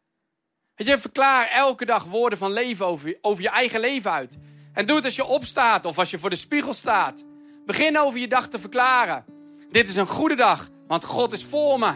Weet 0.77 0.87
je, 0.87 0.99
verklaar 0.99 1.49
elke 1.49 1.85
dag 1.85 2.05
woorden 2.05 2.39
van 2.39 2.53
leven 2.53 2.87
over, 2.87 3.19
over 3.21 3.43
je 3.43 3.49
eigen 3.49 3.81
leven 3.81 4.11
uit. 4.11 4.39
En 4.73 4.87
doe 4.87 4.97
het 4.97 5.05
als 5.05 5.17
je 5.17 5.25
opstaat 5.25 5.85
of 5.85 5.99
als 5.99 6.11
je 6.11 6.19
voor 6.19 6.31
de 6.31 6.37
spiegel 6.37 6.73
staat. 6.73 7.25
Begin 7.67 7.99
over 7.99 8.21
je 8.21 8.29
dag 8.29 8.49
te 8.49 8.59
verklaren. 8.59 9.25
Dit 9.71 9.89
is 9.89 9.97
een 9.97 10.07
goede 10.07 10.35
dag, 10.35 10.69
want 10.87 11.05
God 11.05 11.33
is 11.33 11.45
voor 11.45 11.79
me. 11.79 11.93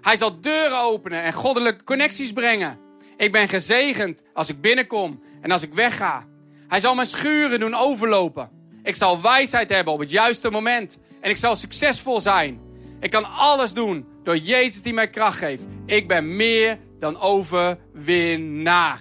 Hij 0.00 0.16
zal 0.16 0.40
deuren 0.40 0.78
openen 0.78 1.22
en 1.22 1.32
goddelijke 1.32 1.84
connecties 1.84 2.32
brengen. 2.32 2.78
Ik 3.16 3.32
ben 3.32 3.48
gezegend 3.48 4.22
als 4.32 4.48
ik 4.48 4.60
binnenkom 4.60 5.22
en 5.40 5.50
als 5.50 5.62
ik 5.62 5.74
wegga. 5.74 6.26
Hij 6.68 6.80
zal 6.80 6.94
mijn 6.94 7.06
schuren 7.06 7.60
doen 7.60 7.74
overlopen. 7.74 8.50
Ik 8.82 8.94
zal 8.94 9.22
wijsheid 9.22 9.68
hebben 9.68 9.92
op 9.92 9.98
het 9.98 10.10
juiste 10.10 10.50
moment. 10.50 10.98
En 11.20 11.30
ik 11.30 11.36
zal 11.36 11.56
succesvol 11.56 12.20
zijn. 12.20 12.60
Ik 13.00 13.10
kan 13.10 13.24
alles 13.24 13.72
doen 13.72 14.06
door 14.22 14.36
Jezus 14.36 14.82
die 14.82 14.94
mij 14.94 15.10
kracht 15.10 15.38
geeft. 15.38 15.64
Ik 15.86 16.08
ben 16.08 16.36
meer 16.36 16.78
dan 17.04 17.20
overwinnaar. 17.20 19.00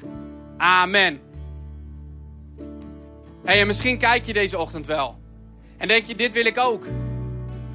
Amen. 0.58 1.20
Hey, 3.44 3.60
en 3.60 3.68
misschien 3.68 3.98
kijk 3.98 4.26
je 4.26 4.34
deze 4.34 4.58
ochtend 4.58 4.86
wel. 4.86 5.20
En 5.78 5.88
denk 5.88 6.06
je, 6.06 6.16
dit 6.16 6.34
wil 6.34 6.46
ik 6.46 6.58
ook. 6.58 6.88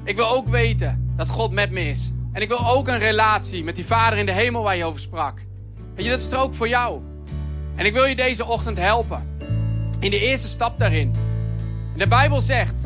Ik 0.03 0.15
wil 0.15 0.29
ook 0.29 0.47
weten 0.47 1.13
dat 1.17 1.29
God 1.29 1.51
met 1.51 1.71
me 1.71 1.81
is. 1.81 2.11
En 2.33 2.41
ik 2.41 2.47
wil 2.47 2.67
ook 2.67 2.87
een 2.87 2.97
relatie 2.97 3.63
met 3.63 3.75
die 3.75 3.85
Vader 3.85 4.19
in 4.19 4.25
de 4.25 4.31
hemel 4.31 4.63
waar 4.63 4.77
je 4.77 4.85
over 4.85 4.99
sprak. 4.99 5.45
Weet 5.95 6.05
je, 6.05 6.11
dat 6.11 6.21
is 6.21 6.29
er 6.29 6.39
ook 6.39 6.53
voor 6.53 6.67
jou. 6.67 7.01
En 7.75 7.85
ik 7.85 7.93
wil 7.93 8.05
je 8.05 8.15
deze 8.15 8.45
ochtend 8.45 8.77
helpen. 8.77 9.37
In 9.99 10.11
de 10.11 10.19
eerste 10.19 10.47
stap 10.47 10.79
daarin. 10.79 11.13
De 11.95 12.07
Bijbel 12.07 12.41
zegt, 12.41 12.81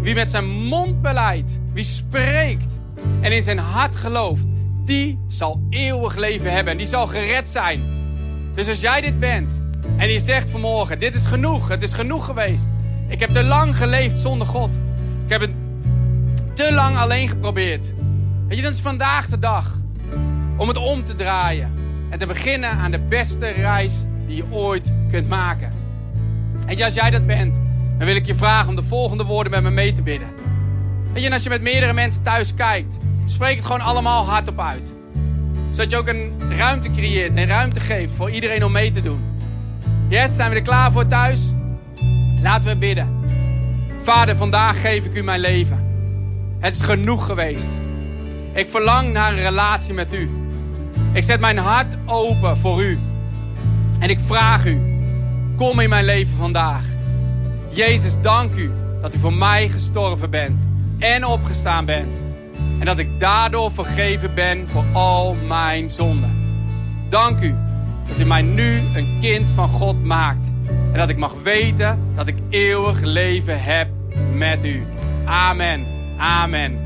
wie 0.00 0.14
met 0.14 0.30
zijn 0.30 0.48
mond 0.48 1.02
beleidt, 1.02 1.60
wie 1.72 1.84
spreekt 1.84 2.76
en 3.20 3.32
in 3.32 3.42
zijn 3.42 3.58
hart 3.58 3.96
gelooft, 3.96 4.46
die 4.88 5.18
zal 5.26 5.60
eeuwig 5.70 6.16
leven 6.16 6.52
hebben 6.52 6.72
en 6.72 6.78
die 6.78 6.86
zal 6.86 7.06
gered 7.06 7.48
zijn. 7.48 7.82
Dus 8.54 8.68
als 8.68 8.80
jij 8.80 9.00
dit 9.00 9.20
bent 9.20 9.62
en 9.96 10.12
je 10.12 10.20
zegt 10.20 10.50
vanmorgen, 10.50 11.00
dit 11.00 11.14
is 11.14 11.26
genoeg, 11.26 11.68
het 11.68 11.82
is 11.82 11.92
genoeg 11.92 12.24
geweest. 12.24 12.72
Ik 13.08 13.20
heb 13.20 13.30
te 13.30 13.44
lang 13.44 13.76
geleefd 13.76 14.16
zonder 14.16 14.46
God. 14.46 14.74
Ik 15.24 15.30
heb 15.30 15.40
het 15.40 15.50
te 16.52 16.72
lang 16.72 16.96
alleen 16.96 17.28
geprobeerd. 17.28 17.94
Weet 18.46 18.56
je, 18.56 18.62
dan 18.62 18.72
is 18.72 18.80
vandaag 18.80 19.26
de 19.26 19.38
dag 19.38 19.80
om 20.56 20.68
het 20.68 20.76
om 20.76 21.04
te 21.04 21.14
draaien. 21.14 21.72
En 22.10 22.18
te 22.18 22.26
beginnen 22.26 22.70
aan 22.70 22.90
de 22.90 23.00
beste 23.00 23.48
reis 23.48 24.04
die 24.26 24.36
je 24.36 24.44
ooit 24.50 24.92
kunt 25.10 25.28
maken. 25.28 25.72
En 26.66 26.82
als 26.82 26.94
jij 26.94 27.10
dat 27.10 27.26
bent, 27.26 27.60
dan 27.98 28.06
wil 28.06 28.16
ik 28.16 28.26
je 28.26 28.34
vragen 28.34 28.68
om 28.68 28.76
de 28.76 28.82
volgende 28.82 29.24
woorden 29.24 29.52
met 29.52 29.62
me 29.62 29.70
mee 29.70 29.92
te 29.92 30.02
bidden. 30.02 30.28
Weet 31.12 31.22
je, 31.22 31.28
en 31.28 31.32
als 31.32 31.42
je 31.42 31.48
met 31.48 31.62
meerdere 31.62 31.92
mensen 31.92 32.22
thuis 32.22 32.54
kijkt, 32.54 32.96
spreek 33.30 33.56
het 33.56 33.66
gewoon 33.66 33.80
allemaal 33.80 34.26
hardop 34.26 34.60
uit. 34.60 34.94
Zodat 35.70 35.90
je 35.90 35.96
ook 35.96 36.08
een 36.08 36.32
ruimte 36.56 36.90
creëert 36.90 37.36
en 37.36 37.46
ruimte 37.46 37.80
geeft 37.80 38.14
voor 38.14 38.30
iedereen 38.30 38.64
om 38.64 38.72
mee 38.72 38.90
te 38.90 39.02
doen. 39.02 39.24
Yes, 40.08 40.36
zijn 40.36 40.50
we 40.50 40.56
er 40.56 40.62
klaar 40.62 40.92
voor 40.92 41.06
thuis? 41.06 41.52
Laten 42.42 42.68
we 42.68 42.76
bidden. 42.76 43.08
Vader, 44.02 44.36
vandaag 44.36 44.80
geef 44.80 45.04
ik 45.04 45.14
u 45.14 45.22
mijn 45.22 45.40
leven. 45.40 45.86
Het 46.58 46.74
is 46.74 46.80
genoeg 46.80 47.26
geweest. 47.26 47.68
Ik 48.52 48.68
verlang 48.68 49.12
naar 49.12 49.32
een 49.32 49.38
relatie 49.38 49.94
met 49.94 50.14
u. 50.14 50.30
Ik 51.12 51.24
zet 51.24 51.40
mijn 51.40 51.58
hart 51.58 51.96
open 52.06 52.56
voor 52.56 52.82
u. 52.82 52.98
En 54.00 54.10
ik 54.10 54.20
vraag 54.20 54.66
u, 54.66 54.80
kom 55.56 55.80
in 55.80 55.88
mijn 55.88 56.04
leven 56.04 56.36
vandaag. 56.36 56.84
Jezus, 57.68 58.20
dank 58.20 58.54
u 58.54 58.70
dat 59.00 59.14
u 59.14 59.18
voor 59.18 59.34
mij 59.34 59.68
gestorven 59.68 60.30
bent 60.30 60.68
en 60.98 61.24
opgestaan 61.24 61.84
bent. 61.84 62.27
En 62.78 62.84
dat 62.84 62.98
ik 62.98 63.20
daardoor 63.20 63.72
vergeven 63.72 64.34
ben 64.34 64.68
voor 64.68 64.84
al 64.92 65.36
mijn 65.46 65.90
zonden. 65.90 66.36
Dank 67.08 67.40
u 67.40 67.54
dat 68.08 68.20
u 68.20 68.24
mij 68.24 68.42
nu 68.42 68.76
een 68.94 69.16
kind 69.20 69.50
van 69.50 69.68
God 69.68 70.04
maakt. 70.04 70.50
En 70.92 70.98
dat 70.98 71.08
ik 71.08 71.16
mag 71.16 71.32
weten 71.42 71.98
dat 72.14 72.26
ik 72.26 72.36
eeuwig 72.48 73.00
leven 73.00 73.62
heb 73.62 73.88
met 74.32 74.64
u. 74.64 74.86
Amen. 75.24 75.86
Amen. 76.18 76.78